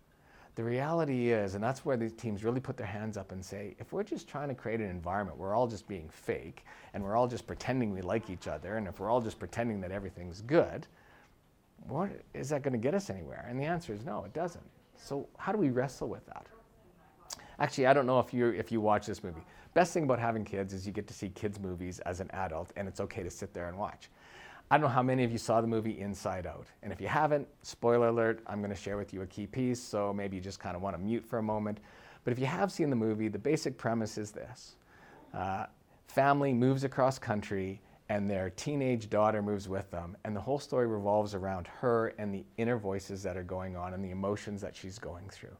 The 0.56 0.64
reality 0.64 1.32
is, 1.32 1.56
and 1.56 1.64
that's 1.64 1.86
where 1.86 1.96
these 1.96 2.12
teams 2.12 2.44
really 2.44 2.60
put 2.60 2.76
their 2.76 2.88
hands 2.88 3.16
up 3.16 3.32
and 3.32 3.44
say, 3.44 3.76
if 3.80 3.94
we're 3.94 4.04
just 4.04 4.28
trying 4.28 4.50
to 4.50 4.56
create 4.56 4.82
an 4.82 4.90
environment 4.90 5.38
we're 5.38 5.56
all 5.56 5.68
just 5.68 5.88
being 5.88 6.10
fake 6.10 6.66
and 6.94 7.02
we're 7.02 7.16
all 7.16 7.28
just 7.28 7.48
pretending 7.48 7.92
we 7.92 8.02
like 8.02 8.30
each 8.30 8.48
other, 8.48 8.76
and 8.76 8.88
if 8.88 9.00
we're 9.00 9.10
all 9.10 9.22
just 9.22 9.40
pretending 9.40 9.80
that 9.82 9.92
everything's 9.92 10.42
good, 10.42 10.88
what 11.88 12.10
is 12.34 12.50
that 12.50 12.64
going 12.64 12.74
to 12.74 12.80
get 12.80 12.94
us 12.94 13.10
anywhere? 13.10 13.46
And 13.50 13.60
the 13.60 13.64
answer 13.64 13.94
is 13.94 14.04
no, 14.06 14.26
it 14.26 14.34
doesn't. 14.34 14.64
So 14.98 15.28
how 15.38 15.52
do 15.52 15.58
we 15.58 15.70
wrestle 15.70 16.10
with 16.10 16.26
that? 16.28 16.46
Actually, 17.60 17.88
I 17.88 17.94
don't 17.94 18.06
know 18.06 18.20
if 18.20 18.34
you 18.34 18.50
if 18.50 18.72
you 18.72 18.82
watch 18.82 19.06
this 19.06 19.24
movie. 19.24 19.42
Best 19.74 19.94
thing 19.94 20.04
about 20.04 20.20
having 20.20 20.44
kids 20.44 20.74
is 20.74 20.86
you 20.86 20.92
get 20.92 21.08
to 21.08 21.14
see 21.14 21.30
kids 21.30 21.60
movies 21.60 22.00
as 22.00 22.20
an 22.20 22.30
adult, 22.32 22.72
and 22.76 22.88
it's 22.88 23.00
okay 23.00 23.24
to 23.24 23.30
sit 23.30 23.54
there 23.54 23.70
and 23.70 23.78
watch. 23.78 24.10
I 24.72 24.76
don't 24.76 24.84
know 24.84 24.88
how 24.88 25.04
many 25.04 25.26
of 25.26 25.34
you 25.34 25.38
saw 25.38 25.60
the 25.60 25.68
movie 25.68 26.00
Inside 26.00 26.48
Out. 26.48 26.66
And 26.82 26.94
if 26.94 27.02
you 27.02 27.10
haven't, 27.10 27.46
spoiler 27.62 28.08
alert, 28.08 28.42
I'm 28.48 28.60
going 28.60 28.72
to 28.72 28.82
share 28.82 28.96
with 28.96 29.14
you 29.14 29.22
a 29.22 29.28
key 29.28 29.46
piece, 29.46 29.84
so 29.84 30.14
maybe 30.14 30.38
you 30.38 30.42
just 30.42 30.62
kind 30.62 30.78
of 30.78 30.82
want 30.82 30.96
to 30.96 31.02
mute 31.02 31.26
for 31.26 31.40
a 31.40 31.44
moment. 31.44 31.80
But 32.24 32.32
if 32.32 32.40
you 32.40 32.46
have 32.46 32.72
seen 32.72 32.90
the 32.90 32.96
movie, 32.96 33.28
the 33.28 33.38
basic 33.38 33.78
premise 33.78 34.18
is 34.18 34.32
this 34.32 34.78
uh, 35.34 35.66
family 36.08 36.54
moves 36.54 36.86
across 36.86 37.20
country, 37.20 37.82
and 38.08 38.30
their 38.30 38.50
teenage 38.52 39.10
daughter 39.10 39.42
moves 39.42 39.68
with 39.68 39.92
them. 39.92 40.16
And 40.24 40.34
the 40.34 40.40
whole 40.40 40.60
story 40.60 40.88
revolves 40.88 41.36
around 41.36 41.68
her 41.68 42.14
and 42.18 42.34
the 42.34 42.46
inner 42.56 42.78
voices 42.78 43.22
that 43.24 43.36
are 43.36 43.44
going 43.44 43.76
on 43.76 43.94
and 43.94 44.02
the 44.02 44.12
emotions 44.12 44.62
that 44.62 44.74
she's 44.74 44.98
going 44.98 45.28
through. 45.28 45.58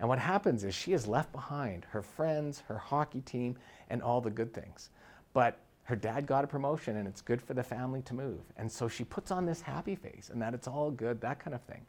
And 0.00 0.08
what 0.08 0.18
happens 0.18 0.64
is 0.64 0.74
she 0.74 0.94
is 0.94 1.06
left 1.06 1.30
behind 1.30 1.86
her 1.90 2.02
friends, 2.02 2.64
her 2.66 2.78
hockey 2.78 3.20
team, 3.20 3.56
and 3.88 4.02
all 4.02 4.20
the 4.20 4.30
good 4.30 4.52
things. 4.52 4.90
But 5.32 5.60
her 5.84 5.96
dad 5.96 6.26
got 6.26 6.44
a 6.44 6.46
promotion 6.46 6.96
and 6.96 7.08
it's 7.08 7.20
good 7.20 7.42
for 7.42 7.54
the 7.54 7.62
family 7.62 8.02
to 8.02 8.14
move. 8.14 8.40
And 8.56 8.70
so 8.70 8.88
she 8.88 9.04
puts 9.04 9.30
on 9.30 9.46
this 9.46 9.60
happy 9.60 9.96
face 9.96 10.30
and 10.32 10.40
that 10.40 10.54
it's 10.54 10.68
all 10.68 10.90
good, 10.90 11.20
that 11.20 11.40
kind 11.40 11.54
of 11.54 11.62
thing. 11.62 11.84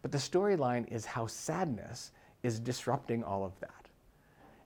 But 0.00 0.12
the 0.12 0.18
storyline 0.18 0.90
is 0.90 1.04
how 1.04 1.26
sadness 1.26 2.12
is 2.42 2.58
disrupting 2.60 3.22
all 3.24 3.44
of 3.44 3.58
that. 3.60 3.88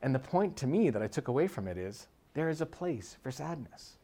And 0.02 0.14
the 0.14 0.18
point 0.18 0.56
to 0.58 0.66
me 0.66 0.90
that 0.90 1.02
I 1.02 1.06
took 1.06 1.28
away 1.28 1.46
from 1.46 1.68
it 1.68 1.78
is 1.78 2.08
there 2.34 2.50
is 2.50 2.60
a 2.60 2.66
place 2.66 3.16
for 3.22 3.30
sadness 3.30 3.96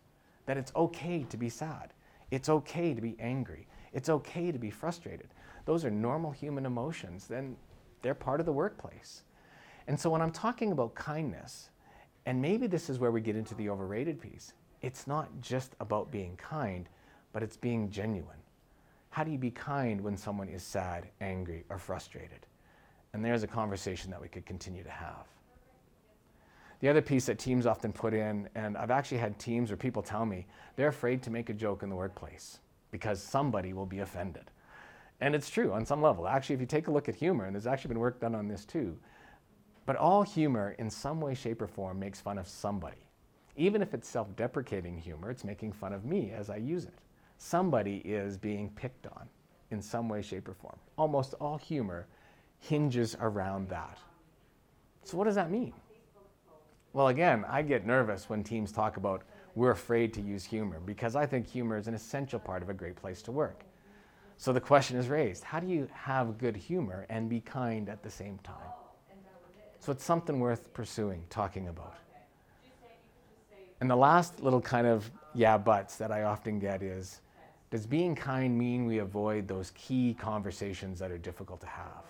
that 0.46 0.56
it's 0.56 0.72
okay 0.74 1.24
to 1.28 1.36
be 1.36 1.48
sad. 1.48 1.92
It's 2.30 2.48
okay 2.48 2.94
to 2.94 3.00
be 3.00 3.14
angry. 3.20 3.66
It's 3.92 4.08
okay 4.08 4.50
to 4.50 4.58
be 4.58 4.70
frustrated. 4.70 5.28
Those 5.64 5.84
are 5.84 5.90
normal 5.90 6.30
human 6.30 6.66
emotions. 6.66 7.26
Then 7.26 7.56
they're 8.00 8.14
part 8.14 8.40
of 8.40 8.46
the 8.46 8.52
workplace. 8.52 9.22
And 9.86 9.98
so 9.98 10.10
when 10.10 10.22
I'm 10.22 10.32
talking 10.32 10.72
about 10.72 10.94
kindness, 10.94 11.70
and 12.26 12.40
maybe 12.40 12.66
this 12.66 12.88
is 12.88 12.98
where 12.98 13.10
we 13.10 13.20
get 13.20 13.36
into 13.36 13.54
the 13.54 13.68
overrated 13.68 14.20
piece, 14.20 14.54
it's 14.82 15.06
not 15.06 15.28
just 15.40 15.74
about 15.80 16.10
being 16.10 16.36
kind, 16.36 16.88
but 17.32 17.42
it's 17.42 17.56
being 17.56 17.90
genuine. 17.90 18.36
How 19.10 19.24
do 19.24 19.30
you 19.30 19.38
be 19.38 19.50
kind 19.50 20.00
when 20.00 20.16
someone 20.16 20.48
is 20.48 20.62
sad, 20.62 21.08
angry, 21.20 21.64
or 21.68 21.78
frustrated? 21.78 22.46
And 23.12 23.24
there's 23.24 23.42
a 23.42 23.46
conversation 23.46 24.10
that 24.10 24.20
we 24.20 24.28
could 24.28 24.46
continue 24.46 24.82
to 24.82 24.90
have. 24.90 25.26
The 26.80 26.88
other 26.88 27.02
piece 27.02 27.26
that 27.26 27.38
teams 27.38 27.64
often 27.64 27.92
put 27.92 28.12
in, 28.12 28.48
and 28.54 28.76
I've 28.76 28.90
actually 28.90 29.18
had 29.18 29.38
teams 29.38 29.70
where 29.70 29.76
people 29.76 30.02
tell 30.02 30.26
me 30.26 30.46
they're 30.74 30.88
afraid 30.88 31.22
to 31.22 31.30
make 31.30 31.48
a 31.48 31.54
joke 31.54 31.82
in 31.84 31.88
the 31.88 31.94
workplace 31.94 32.58
because 32.90 33.22
somebody 33.22 33.72
will 33.72 33.86
be 33.86 34.00
offended. 34.00 34.50
And 35.20 35.34
it's 35.34 35.48
true 35.48 35.72
on 35.72 35.86
some 35.86 36.02
level. 36.02 36.26
Actually, 36.26 36.56
if 36.56 36.60
you 36.60 36.66
take 36.66 36.88
a 36.88 36.90
look 36.90 37.08
at 37.08 37.14
humor, 37.14 37.44
and 37.44 37.54
there's 37.54 37.68
actually 37.68 37.90
been 37.90 38.00
work 38.00 38.18
done 38.18 38.34
on 38.34 38.48
this 38.48 38.64
too, 38.64 38.98
but 39.86 39.94
all 39.94 40.22
humor 40.22 40.74
in 40.78 40.90
some 40.90 41.20
way, 41.20 41.34
shape, 41.34 41.62
or 41.62 41.68
form 41.68 42.00
makes 42.00 42.20
fun 42.20 42.38
of 42.38 42.48
somebody. 42.48 43.01
Even 43.56 43.82
if 43.82 43.94
it's 43.94 44.08
self 44.08 44.34
deprecating 44.36 44.96
humor, 44.96 45.30
it's 45.30 45.44
making 45.44 45.72
fun 45.72 45.92
of 45.92 46.04
me 46.04 46.32
as 46.32 46.50
I 46.50 46.56
use 46.56 46.84
it. 46.84 46.98
Somebody 47.38 47.96
is 48.04 48.36
being 48.36 48.70
picked 48.70 49.06
on 49.06 49.28
in 49.70 49.82
some 49.82 50.08
way, 50.08 50.22
shape, 50.22 50.48
or 50.48 50.54
form. 50.54 50.78
Almost 50.96 51.34
all 51.34 51.58
humor 51.58 52.06
hinges 52.60 53.16
around 53.20 53.68
that. 53.68 53.98
So, 55.04 55.16
what 55.16 55.24
does 55.24 55.34
that 55.34 55.50
mean? 55.50 55.72
Well, 56.92 57.08
again, 57.08 57.44
I 57.48 57.62
get 57.62 57.86
nervous 57.86 58.28
when 58.28 58.44
teams 58.44 58.70
talk 58.70 58.96
about 58.96 59.22
we're 59.54 59.70
afraid 59.70 60.14
to 60.14 60.20
use 60.20 60.44
humor 60.44 60.80
because 60.84 61.14
I 61.14 61.26
think 61.26 61.46
humor 61.46 61.76
is 61.76 61.88
an 61.88 61.94
essential 61.94 62.38
part 62.38 62.62
of 62.62 62.68
a 62.68 62.74
great 62.74 62.96
place 62.96 63.22
to 63.22 63.32
work. 63.32 63.64
So 64.38 64.52
the 64.52 64.60
question 64.60 64.96
is 64.96 65.08
raised 65.08 65.44
how 65.44 65.60
do 65.60 65.66
you 65.66 65.88
have 65.92 66.38
good 66.38 66.56
humor 66.56 67.06
and 67.08 67.28
be 67.28 67.40
kind 67.40 67.88
at 67.88 68.02
the 68.02 68.10
same 68.10 68.38
time? 68.38 68.56
So 69.80 69.92
it's 69.92 70.04
something 70.04 70.38
worth 70.38 70.72
pursuing, 70.72 71.24
talking 71.28 71.68
about. 71.68 71.96
And 73.82 73.90
the 73.90 73.96
last 73.96 74.40
little 74.40 74.60
kind 74.60 74.86
of 74.86 75.10
yeah 75.34 75.58
buts 75.58 75.96
that 75.96 76.12
I 76.12 76.22
often 76.22 76.60
get 76.60 76.84
is 76.84 77.20
does 77.72 77.84
being 77.84 78.14
kind 78.14 78.56
mean 78.56 78.86
we 78.86 78.98
avoid 78.98 79.48
those 79.48 79.72
key 79.74 80.14
conversations 80.20 81.00
that 81.00 81.10
are 81.10 81.18
difficult 81.18 81.60
to 81.62 81.66
have? 81.66 82.04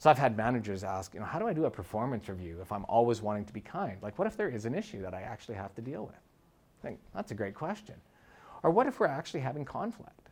So 0.00 0.10
I've 0.10 0.18
had 0.18 0.36
managers 0.36 0.82
ask, 0.82 1.14
you 1.14 1.20
know, 1.20 1.26
how 1.26 1.38
do 1.38 1.46
I 1.46 1.52
do 1.52 1.66
a 1.66 1.70
performance 1.70 2.28
review 2.28 2.58
if 2.60 2.72
I'm 2.72 2.84
always 2.86 3.22
wanting 3.22 3.44
to 3.44 3.52
be 3.52 3.60
kind? 3.60 3.96
Like, 4.02 4.18
what 4.18 4.26
if 4.26 4.36
there 4.36 4.48
is 4.48 4.64
an 4.64 4.74
issue 4.74 5.02
that 5.02 5.14
I 5.14 5.20
actually 5.20 5.54
have 5.54 5.72
to 5.76 5.80
deal 5.80 6.04
with? 6.04 6.16
I 6.16 6.82
think 6.82 6.98
that's 7.14 7.30
a 7.30 7.34
great 7.36 7.54
question. 7.54 7.94
Or 8.64 8.72
what 8.72 8.88
if 8.88 8.98
we're 8.98 9.06
actually 9.06 9.38
having 9.38 9.64
conflict? 9.64 10.30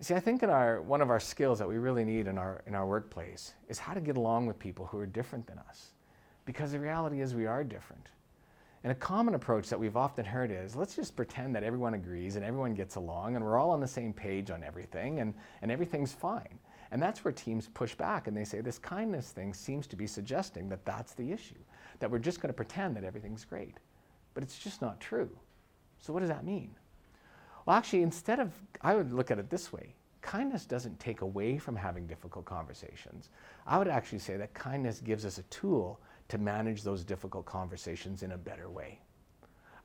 See, 0.00 0.14
I 0.14 0.20
think 0.20 0.42
in 0.42 0.48
our, 0.48 0.80
one 0.80 1.02
of 1.02 1.10
our 1.10 1.20
skills 1.20 1.58
that 1.58 1.68
we 1.68 1.76
really 1.76 2.06
need 2.06 2.26
in 2.26 2.38
our, 2.38 2.62
in 2.66 2.74
our 2.74 2.86
workplace 2.86 3.52
is 3.68 3.78
how 3.78 3.92
to 3.92 4.00
get 4.00 4.16
along 4.16 4.46
with 4.46 4.58
people 4.58 4.86
who 4.86 4.98
are 4.98 5.04
different 5.04 5.46
than 5.46 5.58
us. 5.58 5.88
Because 6.46 6.72
the 6.72 6.80
reality 6.80 7.20
is 7.20 7.34
we 7.34 7.44
are 7.44 7.62
different. 7.62 8.08
And 8.84 8.90
a 8.90 8.96
common 8.96 9.34
approach 9.34 9.68
that 9.68 9.78
we've 9.78 9.96
often 9.96 10.24
heard 10.24 10.50
is 10.50 10.74
let's 10.74 10.96
just 10.96 11.14
pretend 11.14 11.54
that 11.54 11.62
everyone 11.62 11.94
agrees 11.94 12.34
and 12.36 12.44
everyone 12.44 12.74
gets 12.74 12.96
along 12.96 13.36
and 13.36 13.44
we're 13.44 13.58
all 13.58 13.70
on 13.70 13.80
the 13.80 13.86
same 13.86 14.12
page 14.12 14.50
on 14.50 14.64
everything 14.64 15.20
and, 15.20 15.34
and 15.62 15.70
everything's 15.70 16.12
fine. 16.12 16.58
And 16.90 17.00
that's 17.00 17.24
where 17.24 17.32
teams 17.32 17.68
push 17.68 17.94
back 17.94 18.26
and 18.26 18.36
they 18.36 18.44
say 18.44 18.60
this 18.60 18.78
kindness 18.78 19.30
thing 19.30 19.54
seems 19.54 19.86
to 19.86 19.96
be 19.96 20.06
suggesting 20.06 20.68
that 20.68 20.84
that's 20.84 21.14
the 21.14 21.30
issue, 21.30 21.62
that 22.00 22.10
we're 22.10 22.18
just 22.18 22.40
going 22.40 22.48
to 22.48 22.56
pretend 22.56 22.96
that 22.96 23.04
everything's 23.04 23.44
great. 23.44 23.78
But 24.34 24.42
it's 24.42 24.58
just 24.58 24.82
not 24.82 25.00
true. 25.00 25.30
So, 25.98 26.12
what 26.12 26.20
does 26.20 26.28
that 26.28 26.44
mean? 26.44 26.74
Well, 27.64 27.76
actually, 27.76 28.02
instead 28.02 28.40
of, 28.40 28.52
I 28.80 28.94
would 28.94 29.12
look 29.12 29.30
at 29.30 29.38
it 29.38 29.48
this 29.48 29.72
way 29.72 29.94
kindness 30.22 30.64
doesn't 30.64 30.98
take 31.00 31.20
away 31.20 31.58
from 31.58 31.74
having 31.74 32.06
difficult 32.06 32.44
conversations. 32.44 33.28
I 33.66 33.76
would 33.76 33.88
actually 33.88 34.20
say 34.20 34.36
that 34.36 34.54
kindness 34.54 35.00
gives 35.00 35.26
us 35.26 35.38
a 35.38 35.42
tool 35.44 36.00
to 36.28 36.38
manage 36.38 36.82
those 36.82 37.04
difficult 37.04 37.44
conversations 37.44 38.22
in 38.22 38.32
a 38.32 38.38
better 38.38 38.70
way. 38.70 39.00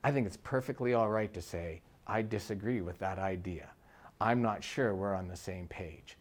I 0.02 0.12
think 0.12 0.26
it's 0.26 0.38
perfectly 0.38 0.94
all 0.94 1.10
right 1.10 1.32
to 1.34 1.42
say, 1.42 1.82
I 2.06 2.22
disagree 2.22 2.80
with 2.80 2.98
that 3.00 3.18
idea. 3.18 3.68
I'm 4.20 4.42
not 4.42 4.64
sure 4.64 4.94
we're 4.94 5.14
on 5.14 5.28
the 5.28 5.36
same 5.36 5.66
page. 5.68 6.16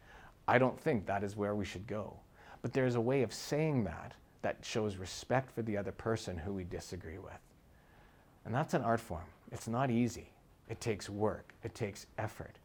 I 0.48 0.58
don't 0.58 0.80
think 0.80 1.06
that 1.06 1.24
is 1.24 1.36
where 1.36 1.56
we 1.56 1.66
should 1.66 1.88
go. 1.88 2.18
But 2.62 2.74
there's 2.74 2.96
a 2.96 3.02
way 3.02 3.22
of 3.24 3.34
saying 3.34 3.84
that 3.86 4.14
that 4.42 4.58
shows 4.64 4.98
respect 4.98 5.52
for 5.52 5.62
the 5.62 5.78
other 5.78 5.92
person 5.92 6.38
who 6.38 6.54
we 6.54 6.64
disagree 6.64 7.18
with. 7.18 7.40
And 8.46 8.54
that's 8.54 8.74
an 8.74 8.82
art 8.82 9.00
form. 9.00 9.26
It's 9.52 9.68
not 9.68 9.92
easy. 9.92 10.32
It 10.70 10.82
takes 10.82 11.10
work, 11.10 11.54
it 11.64 11.76
takes 11.76 12.08
effort. 12.18 12.60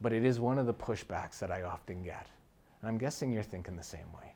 But 0.00 0.12
it 0.12 0.24
is 0.24 0.40
one 0.40 0.58
of 0.58 0.66
the 0.66 0.74
pushbacks 0.74 1.38
that 1.40 1.50
I 1.50 1.62
often 1.62 2.02
get. 2.02 2.26
And 2.80 2.88
I'm 2.88 2.98
guessing 2.98 3.32
you're 3.32 3.42
thinking 3.42 3.76
the 3.76 3.82
same 3.82 4.10
way. 4.14 4.34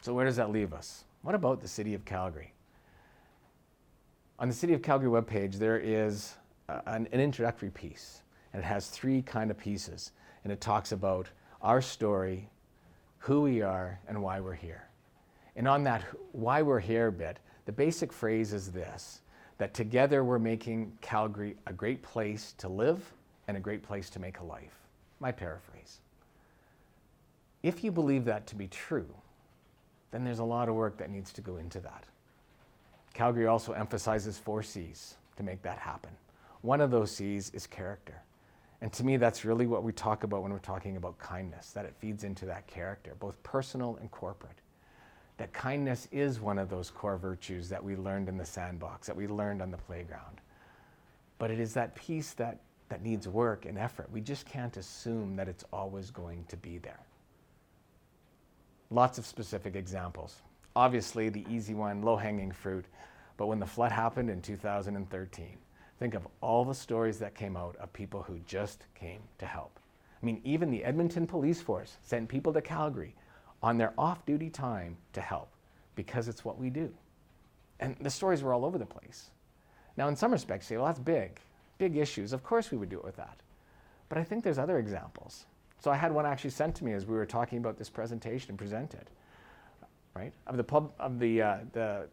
So, 0.00 0.14
where 0.14 0.24
does 0.24 0.36
that 0.36 0.50
leave 0.50 0.72
us? 0.72 1.04
What 1.22 1.34
about 1.34 1.60
the 1.60 1.68
City 1.68 1.94
of 1.94 2.04
Calgary? 2.04 2.52
On 4.38 4.48
the 4.48 4.54
City 4.54 4.72
of 4.72 4.82
Calgary 4.82 5.10
webpage, 5.10 5.54
there 5.54 5.78
is 5.78 6.34
uh, 6.68 6.80
an, 6.86 7.08
an 7.12 7.20
introductory 7.20 7.70
piece, 7.70 8.22
and 8.52 8.62
it 8.62 8.66
has 8.66 8.88
three 8.88 9.22
kind 9.22 9.50
of 9.50 9.58
pieces 9.58 10.12
and 10.44 10.52
it 10.52 10.60
talks 10.60 10.92
about 10.92 11.28
our 11.60 11.82
story, 11.82 12.48
who 13.18 13.42
we 13.42 13.60
are, 13.60 14.00
and 14.08 14.22
why 14.22 14.40
we're 14.40 14.54
here. 14.54 14.88
And 15.56 15.66
on 15.66 15.82
that 15.84 16.04
why 16.32 16.62
we're 16.62 16.80
here 16.80 17.10
bit, 17.10 17.38
the 17.66 17.72
basic 17.72 18.12
phrase 18.12 18.52
is 18.52 18.70
this 18.70 19.20
that 19.58 19.74
together 19.74 20.22
we're 20.22 20.38
making 20.38 20.96
Calgary 21.00 21.56
a 21.66 21.72
great 21.72 22.00
place 22.00 22.54
to 22.58 22.68
live 22.68 23.12
and 23.48 23.56
a 23.56 23.60
great 23.60 23.82
place 23.82 24.08
to 24.08 24.20
make 24.20 24.38
a 24.38 24.44
life. 24.44 24.86
My 25.18 25.32
paraphrase. 25.32 25.98
If 27.64 27.82
you 27.82 27.90
believe 27.90 28.24
that 28.26 28.46
to 28.46 28.54
be 28.54 28.68
true, 28.68 29.08
then 30.10 30.24
there's 30.24 30.38
a 30.38 30.44
lot 30.44 30.68
of 30.68 30.74
work 30.74 30.96
that 30.98 31.10
needs 31.10 31.32
to 31.34 31.40
go 31.40 31.56
into 31.56 31.80
that. 31.80 32.04
Calgary 33.14 33.46
also 33.46 33.72
emphasizes 33.72 34.38
four 34.38 34.62
C's 34.62 35.16
to 35.36 35.42
make 35.42 35.62
that 35.62 35.78
happen. 35.78 36.10
One 36.62 36.80
of 36.80 36.90
those 36.90 37.10
C's 37.10 37.50
is 37.54 37.66
character. 37.66 38.22
And 38.80 38.92
to 38.92 39.04
me, 39.04 39.16
that's 39.16 39.44
really 39.44 39.66
what 39.66 39.82
we 39.82 39.92
talk 39.92 40.22
about 40.22 40.42
when 40.42 40.52
we're 40.52 40.58
talking 40.60 40.96
about 40.96 41.18
kindness, 41.18 41.72
that 41.72 41.84
it 41.84 41.94
feeds 41.98 42.22
into 42.24 42.46
that 42.46 42.66
character, 42.66 43.16
both 43.18 43.40
personal 43.42 43.96
and 44.00 44.10
corporate. 44.10 44.60
That 45.36 45.52
kindness 45.52 46.08
is 46.12 46.40
one 46.40 46.58
of 46.58 46.68
those 46.68 46.90
core 46.90 47.16
virtues 47.16 47.68
that 47.68 47.82
we 47.82 47.96
learned 47.96 48.28
in 48.28 48.36
the 48.36 48.44
sandbox, 48.44 49.06
that 49.06 49.16
we 49.16 49.26
learned 49.26 49.62
on 49.62 49.70
the 49.70 49.76
playground. 49.76 50.40
But 51.38 51.50
it 51.50 51.60
is 51.60 51.74
that 51.74 51.94
piece 51.94 52.32
that, 52.34 52.60
that 52.88 53.02
needs 53.02 53.28
work 53.28 53.64
and 53.64 53.78
effort. 53.78 54.10
We 54.12 54.20
just 54.20 54.46
can't 54.46 54.76
assume 54.76 55.36
that 55.36 55.48
it's 55.48 55.64
always 55.72 56.10
going 56.10 56.44
to 56.48 56.56
be 56.56 56.78
there. 56.78 57.00
Lots 58.90 59.18
of 59.18 59.26
specific 59.26 59.76
examples. 59.76 60.42
Obviously, 60.74 61.28
the 61.28 61.44
easy 61.50 61.74
one, 61.74 62.02
low 62.02 62.16
hanging 62.16 62.52
fruit. 62.52 62.84
But 63.36 63.46
when 63.46 63.60
the 63.60 63.66
flood 63.66 63.92
happened 63.92 64.30
in 64.30 64.42
2013, 64.42 65.58
Think 65.98 66.14
of 66.14 66.28
all 66.40 66.64
the 66.64 66.74
stories 66.74 67.18
that 67.18 67.34
came 67.34 67.56
out 67.56 67.76
of 67.76 67.92
people 67.92 68.22
who 68.22 68.38
just 68.46 68.84
came 68.94 69.20
to 69.38 69.46
help. 69.46 69.80
I 70.22 70.26
mean, 70.26 70.40
even 70.44 70.70
the 70.70 70.84
Edmonton 70.84 71.26
Police 71.26 71.60
Force 71.60 71.96
sent 72.02 72.28
people 72.28 72.52
to 72.52 72.60
Calgary 72.60 73.14
on 73.62 73.78
their 73.78 73.92
off 73.98 74.24
duty 74.24 74.48
time 74.48 74.96
to 75.12 75.20
help 75.20 75.48
because 75.96 76.28
it's 76.28 76.44
what 76.44 76.58
we 76.58 76.70
do. 76.70 76.92
And 77.80 77.96
the 78.00 78.10
stories 78.10 78.42
were 78.42 78.52
all 78.52 78.64
over 78.64 78.78
the 78.78 78.86
place. 78.86 79.30
Now, 79.96 80.06
in 80.08 80.14
some 80.14 80.30
respects, 80.30 80.66
you 80.66 80.74
say, 80.74 80.76
well, 80.76 80.86
that's 80.86 81.00
big, 81.00 81.40
big 81.78 81.96
issues. 81.96 82.32
Of 82.32 82.44
course, 82.44 82.70
we 82.70 82.78
would 82.78 82.88
do 82.88 82.98
it 82.98 83.04
with 83.04 83.16
that. 83.16 83.38
But 84.08 84.18
I 84.18 84.24
think 84.24 84.44
there's 84.44 84.58
other 84.58 84.78
examples. 84.78 85.46
So 85.78 85.90
I 85.90 85.96
had 85.96 86.12
one 86.12 86.26
actually 86.26 86.50
sent 86.50 86.74
to 86.76 86.84
me 86.84 86.92
as 86.92 87.06
we 87.06 87.16
were 87.16 87.26
talking 87.26 87.58
about 87.58 87.78
this 87.78 87.88
presentation 87.88 88.50
and 88.50 88.58
presented, 88.58 89.10
right? 90.14 90.32
Of 90.46 90.56
the 90.56 90.64
pub, 90.64 90.92
of 90.98 91.18
the 91.18 91.42
uh, 91.42 91.58
the, 91.72 92.08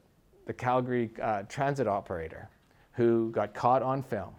the 0.45 0.53
Calgary 0.53 1.09
uh, 1.21 1.43
transit 1.43 1.87
operator 1.87 2.49
who 2.93 3.31
got 3.31 3.53
caught 3.53 3.81
on 3.81 4.03
film, 4.03 4.33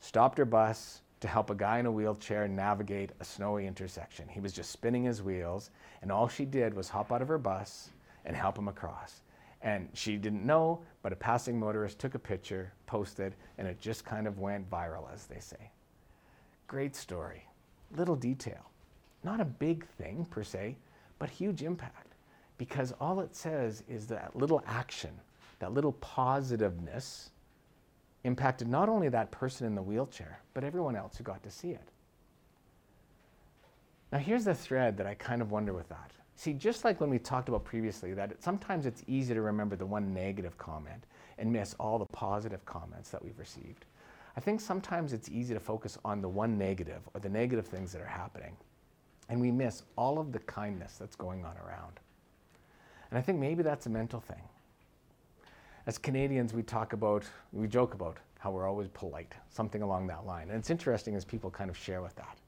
stopped 0.00 0.38
her 0.38 0.44
bus 0.44 1.00
to 1.20 1.28
help 1.28 1.50
a 1.50 1.54
guy 1.54 1.78
in 1.78 1.86
a 1.86 1.90
wheelchair 1.90 2.46
navigate 2.48 3.10
a 3.20 3.24
snowy 3.24 3.66
intersection. 3.66 4.28
He 4.28 4.40
was 4.40 4.52
just 4.52 4.70
spinning 4.70 5.04
his 5.04 5.22
wheels, 5.22 5.70
and 6.02 6.12
all 6.12 6.28
she 6.28 6.44
did 6.44 6.74
was 6.74 6.88
hop 6.88 7.10
out 7.12 7.22
of 7.22 7.28
her 7.28 7.38
bus 7.38 7.90
and 8.24 8.36
help 8.36 8.58
him 8.58 8.68
across. 8.68 9.22
And 9.62 9.88
she 9.94 10.16
didn't 10.16 10.44
know, 10.44 10.80
but 11.02 11.12
a 11.12 11.16
passing 11.16 11.58
motorist 11.58 11.98
took 11.98 12.14
a 12.14 12.18
picture, 12.18 12.72
posted, 12.86 13.34
and 13.58 13.68
it 13.68 13.80
just 13.80 14.04
kind 14.04 14.26
of 14.26 14.40
went 14.40 14.68
viral, 14.68 15.12
as 15.12 15.26
they 15.26 15.38
say. 15.38 15.70
Great 16.66 16.96
story. 16.96 17.46
Little 17.96 18.16
detail. 18.16 18.70
Not 19.24 19.40
a 19.40 19.44
big 19.44 19.86
thing 19.86 20.26
per 20.30 20.42
se, 20.42 20.76
but 21.18 21.30
huge 21.30 21.62
impact. 21.62 22.14
Because 22.58 22.92
all 23.00 23.20
it 23.20 23.34
says 23.34 23.82
is 23.88 24.06
that 24.08 24.36
little 24.36 24.62
action, 24.66 25.10
that 25.58 25.72
little 25.72 25.92
positiveness, 25.94 27.30
impacted 28.24 28.68
not 28.68 28.88
only 28.88 29.08
that 29.08 29.30
person 29.30 29.66
in 29.66 29.74
the 29.74 29.82
wheelchair, 29.82 30.40
but 30.54 30.64
everyone 30.64 30.96
else 30.96 31.16
who 31.16 31.24
got 31.24 31.42
to 31.42 31.50
see 31.50 31.70
it. 31.70 31.88
Now, 34.12 34.18
here's 34.18 34.44
the 34.44 34.54
thread 34.54 34.96
that 34.98 35.06
I 35.06 35.14
kind 35.14 35.40
of 35.40 35.50
wonder 35.50 35.72
with 35.72 35.88
that. 35.88 36.12
See, 36.36 36.52
just 36.52 36.84
like 36.84 37.00
when 37.00 37.10
we 37.10 37.18
talked 37.18 37.48
about 37.48 37.64
previously, 37.64 38.12
that 38.14 38.32
it, 38.32 38.42
sometimes 38.42 38.86
it's 38.86 39.02
easy 39.06 39.34
to 39.34 39.40
remember 39.40 39.76
the 39.76 39.86
one 39.86 40.12
negative 40.12 40.58
comment 40.58 41.04
and 41.38 41.52
miss 41.52 41.74
all 41.80 41.98
the 41.98 42.06
positive 42.06 42.64
comments 42.66 43.10
that 43.10 43.24
we've 43.24 43.38
received. 43.38 43.86
I 44.36 44.40
think 44.40 44.60
sometimes 44.60 45.12
it's 45.12 45.28
easy 45.28 45.54
to 45.54 45.60
focus 45.60 45.98
on 46.04 46.22
the 46.22 46.28
one 46.28 46.56
negative 46.56 47.02
or 47.14 47.20
the 47.20 47.28
negative 47.28 47.66
things 47.66 47.92
that 47.92 48.00
are 48.00 48.06
happening, 48.06 48.56
and 49.28 49.40
we 49.40 49.50
miss 49.50 49.82
all 49.96 50.18
of 50.18 50.32
the 50.32 50.38
kindness 50.40 50.96
that's 50.98 51.16
going 51.16 51.44
on 51.44 51.54
around. 51.66 52.00
And 53.10 53.18
I 53.18 53.22
think 53.22 53.38
maybe 53.38 53.62
that's 53.62 53.86
a 53.86 53.90
mental 53.90 54.20
thing. 54.20 54.42
As 55.86 55.98
Canadians, 55.98 56.54
we 56.54 56.62
talk 56.62 56.92
about, 56.92 57.24
we 57.52 57.66
joke 57.66 57.94
about 57.94 58.16
how 58.38 58.50
we're 58.50 58.66
always 58.66 58.88
polite, 58.88 59.34
something 59.50 59.82
along 59.82 60.06
that 60.06 60.26
line. 60.26 60.48
And 60.48 60.58
it's 60.58 60.70
interesting 60.70 61.14
as 61.14 61.24
people 61.24 61.50
kind 61.50 61.68
of 61.68 61.76
share 61.76 62.00
with 62.00 62.14
that. 62.16 62.38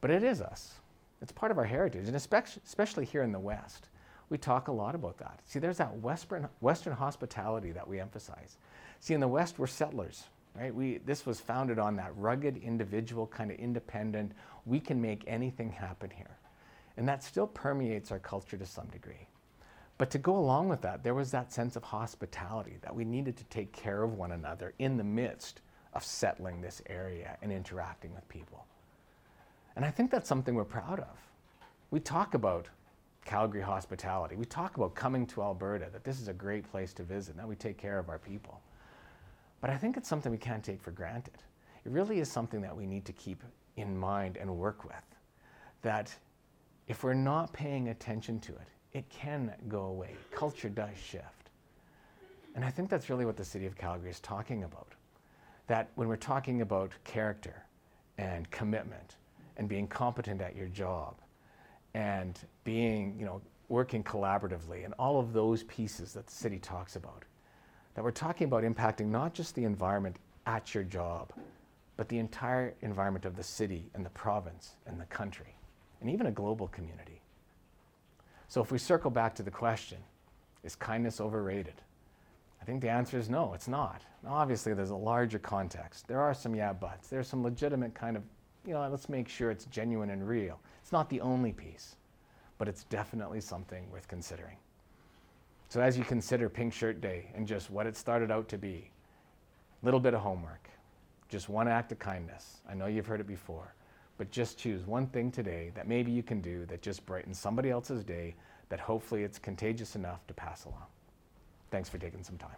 But 0.00 0.10
it 0.10 0.22
is 0.22 0.40
us. 0.40 0.74
It's 1.20 1.32
part 1.32 1.52
of 1.52 1.58
our 1.58 1.64
heritage, 1.64 2.06
and 2.06 2.16
especially 2.16 3.04
here 3.04 3.22
in 3.22 3.32
the 3.32 3.38
West. 3.38 3.88
We 4.30 4.38
talk 4.38 4.68
a 4.68 4.72
lot 4.72 4.94
about 4.94 5.18
that. 5.18 5.40
See, 5.46 5.58
there's 5.58 5.78
that 5.78 5.98
Western, 5.98 6.48
Western 6.60 6.92
hospitality 6.92 7.72
that 7.72 7.86
we 7.86 7.98
emphasize. 7.98 8.56
See, 9.00 9.14
in 9.14 9.20
the 9.20 9.28
West, 9.28 9.58
we're 9.58 9.66
settlers, 9.66 10.24
right? 10.54 10.74
We, 10.74 10.98
this 10.98 11.26
was 11.26 11.40
founded 11.40 11.78
on 11.78 11.96
that 11.96 12.12
rugged, 12.16 12.56
individual, 12.58 13.26
kind 13.26 13.50
of 13.50 13.58
independent, 13.58 14.32
we 14.66 14.80
can 14.80 15.00
make 15.00 15.24
anything 15.26 15.70
happen 15.70 16.10
here. 16.10 16.36
And 16.96 17.08
that 17.08 17.22
still 17.22 17.46
permeates 17.46 18.10
our 18.10 18.18
culture 18.18 18.56
to 18.56 18.66
some 18.66 18.86
degree. 18.88 19.28
But 19.98 20.10
to 20.10 20.18
go 20.18 20.36
along 20.36 20.68
with 20.68 20.80
that, 20.82 21.02
there 21.02 21.14
was 21.14 21.30
that 21.32 21.52
sense 21.52 21.74
of 21.76 21.82
hospitality 21.82 22.76
that 22.82 22.94
we 22.94 23.04
needed 23.04 23.36
to 23.36 23.44
take 23.44 23.72
care 23.72 24.02
of 24.02 24.14
one 24.14 24.32
another 24.32 24.74
in 24.78 24.96
the 24.96 25.04
midst 25.04 25.60
of 25.94 26.04
settling 26.04 26.60
this 26.60 26.82
area 26.88 27.36
and 27.42 27.52
interacting 27.52 28.14
with 28.14 28.28
people. 28.28 28.64
And 29.74 29.84
I 29.84 29.90
think 29.90 30.10
that's 30.10 30.28
something 30.28 30.54
we're 30.54 30.64
proud 30.64 31.00
of. 31.00 31.16
We 31.90 32.00
talk 32.00 32.34
about 32.34 32.68
Calgary 33.24 33.60
hospitality. 33.60 34.36
We 34.36 34.44
talk 34.44 34.76
about 34.76 34.94
coming 34.94 35.26
to 35.28 35.42
Alberta, 35.42 35.88
that 35.92 36.04
this 36.04 36.20
is 36.20 36.28
a 36.28 36.32
great 36.32 36.68
place 36.70 36.92
to 36.94 37.02
visit, 37.02 37.36
that 37.36 37.46
we 37.46 37.56
take 37.56 37.76
care 37.76 37.98
of 37.98 38.08
our 38.08 38.18
people. 38.18 38.60
But 39.60 39.70
I 39.70 39.76
think 39.76 39.96
it's 39.96 40.08
something 40.08 40.30
we 40.30 40.38
can't 40.38 40.64
take 40.64 40.80
for 40.80 40.90
granted. 40.90 41.38
It 41.84 41.90
really 41.90 42.20
is 42.20 42.30
something 42.30 42.60
that 42.62 42.76
we 42.76 42.86
need 42.86 43.04
to 43.06 43.12
keep 43.12 43.42
in 43.76 43.96
mind 43.96 44.36
and 44.36 44.56
work 44.56 44.84
with. 44.84 44.94
That 45.82 46.14
if 46.86 47.02
we're 47.02 47.14
not 47.14 47.52
paying 47.52 47.88
attention 47.88 48.40
to 48.40 48.52
it, 48.52 48.68
it 48.92 49.08
can 49.10 49.52
go 49.68 49.82
away. 49.84 50.16
Culture 50.30 50.68
does 50.68 50.96
shift. 50.96 51.50
And 52.54 52.64
I 52.64 52.70
think 52.70 52.90
that's 52.90 53.10
really 53.10 53.24
what 53.24 53.36
the 53.36 53.44
city 53.44 53.66
of 53.66 53.76
Calgary 53.76 54.10
is 54.10 54.20
talking 54.20 54.64
about. 54.64 54.88
That 55.66 55.90
when 55.94 56.08
we're 56.08 56.16
talking 56.16 56.62
about 56.62 56.92
character 57.04 57.62
and 58.16 58.50
commitment 58.50 59.16
and 59.56 59.68
being 59.68 59.86
competent 59.86 60.40
at 60.40 60.56
your 60.56 60.68
job 60.68 61.16
and 61.94 62.38
being, 62.64 63.14
you 63.18 63.26
know, 63.26 63.40
working 63.68 64.02
collaboratively 64.02 64.84
and 64.84 64.94
all 64.98 65.20
of 65.20 65.32
those 65.32 65.62
pieces 65.64 66.12
that 66.14 66.26
the 66.26 66.32
city 66.32 66.58
talks 66.58 66.96
about. 66.96 67.24
That 67.98 68.04
we're 68.04 68.12
talking 68.12 68.44
about 68.44 68.62
impacting 68.62 69.06
not 69.06 69.34
just 69.34 69.56
the 69.56 69.64
environment 69.64 70.18
at 70.46 70.72
your 70.72 70.84
job, 70.84 71.32
but 71.96 72.08
the 72.08 72.18
entire 72.18 72.72
environment 72.80 73.24
of 73.24 73.34
the 73.34 73.42
city 73.42 73.90
and 73.92 74.06
the 74.06 74.10
province 74.10 74.76
and 74.86 75.00
the 75.00 75.06
country, 75.06 75.52
and 76.00 76.08
even 76.08 76.26
a 76.26 76.30
global 76.30 76.68
community. 76.68 77.20
So 78.46 78.62
if 78.62 78.70
we 78.70 78.78
circle 78.78 79.10
back 79.10 79.34
to 79.34 79.42
the 79.42 79.50
question, 79.50 79.98
is 80.62 80.76
kindness 80.76 81.20
overrated? 81.20 81.74
I 82.62 82.64
think 82.64 82.82
the 82.82 82.88
answer 82.88 83.18
is 83.18 83.28
no, 83.28 83.52
it's 83.52 83.66
not. 83.66 84.02
Now, 84.22 84.34
obviously, 84.34 84.74
there's 84.74 84.90
a 84.90 84.94
larger 84.94 85.40
context. 85.40 86.06
There 86.06 86.20
are 86.20 86.34
some 86.34 86.54
yeah 86.54 86.72
buts. 86.72 87.08
There's 87.08 87.26
some 87.26 87.42
legitimate 87.42 87.94
kind 87.94 88.16
of 88.16 88.22
you 88.64 88.74
know, 88.74 88.88
let's 88.88 89.08
make 89.08 89.28
sure 89.28 89.50
it's 89.50 89.64
genuine 89.64 90.10
and 90.10 90.28
real. 90.28 90.60
It's 90.82 90.92
not 90.92 91.10
the 91.10 91.20
only 91.20 91.50
piece, 91.50 91.96
but 92.58 92.68
it's 92.68 92.84
definitely 92.84 93.40
something 93.40 93.90
worth 93.90 94.06
considering. 94.06 94.58
So 95.68 95.82
as 95.82 95.98
you 95.98 96.04
consider 96.04 96.48
Pink 96.48 96.72
Shirt 96.72 97.00
Day 97.00 97.26
and 97.34 97.46
just 97.46 97.70
what 97.70 97.86
it 97.86 97.96
started 97.96 98.30
out 98.30 98.48
to 98.48 98.58
be, 98.58 98.90
a 99.82 99.84
little 99.84 100.00
bit 100.00 100.14
of 100.14 100.20
homework, 100.20 100.68
just 101.28 101.50
one 101.50 101.68
act 101.68 101.92
of 101.92 101.98
kindness. 101.98 102.62
I 102.68 102.74
know 102.74 102.86
you've 102.86 103.06
heard 103.06 103.20
it 103.20 103.26
before, 103.26 103.74
but 104.16 104.30
just 104.30 104.58
choose 104.58 104.86
one 104.86 105.06
thing 105.08 105.30
today 105.30 105.70
that 105.74 105.86
maybe 105.86 106.10
you 106.10 106.22
can 106.22 106.40
do 106.40 106.64
that 106.66 106.80
just 106.80 107.04
brightens 107.04 107.38
somebody 107.38 107.70
else's 107.70 108.02
day 108.02 108.34
that 108.70 108.80
hopefully 108.80 109.24
it's 109.24 109.38
contagious 109.38 109.94
enough 109.94 110.26
to 110.26 110.34
pass 110.34 110.64
along. 110.64 110.86
Thanks 111.70 111.90
for 111.90 111.98
taking 111.98 112.22
some 112.22 112.38
time. 112.38 112.56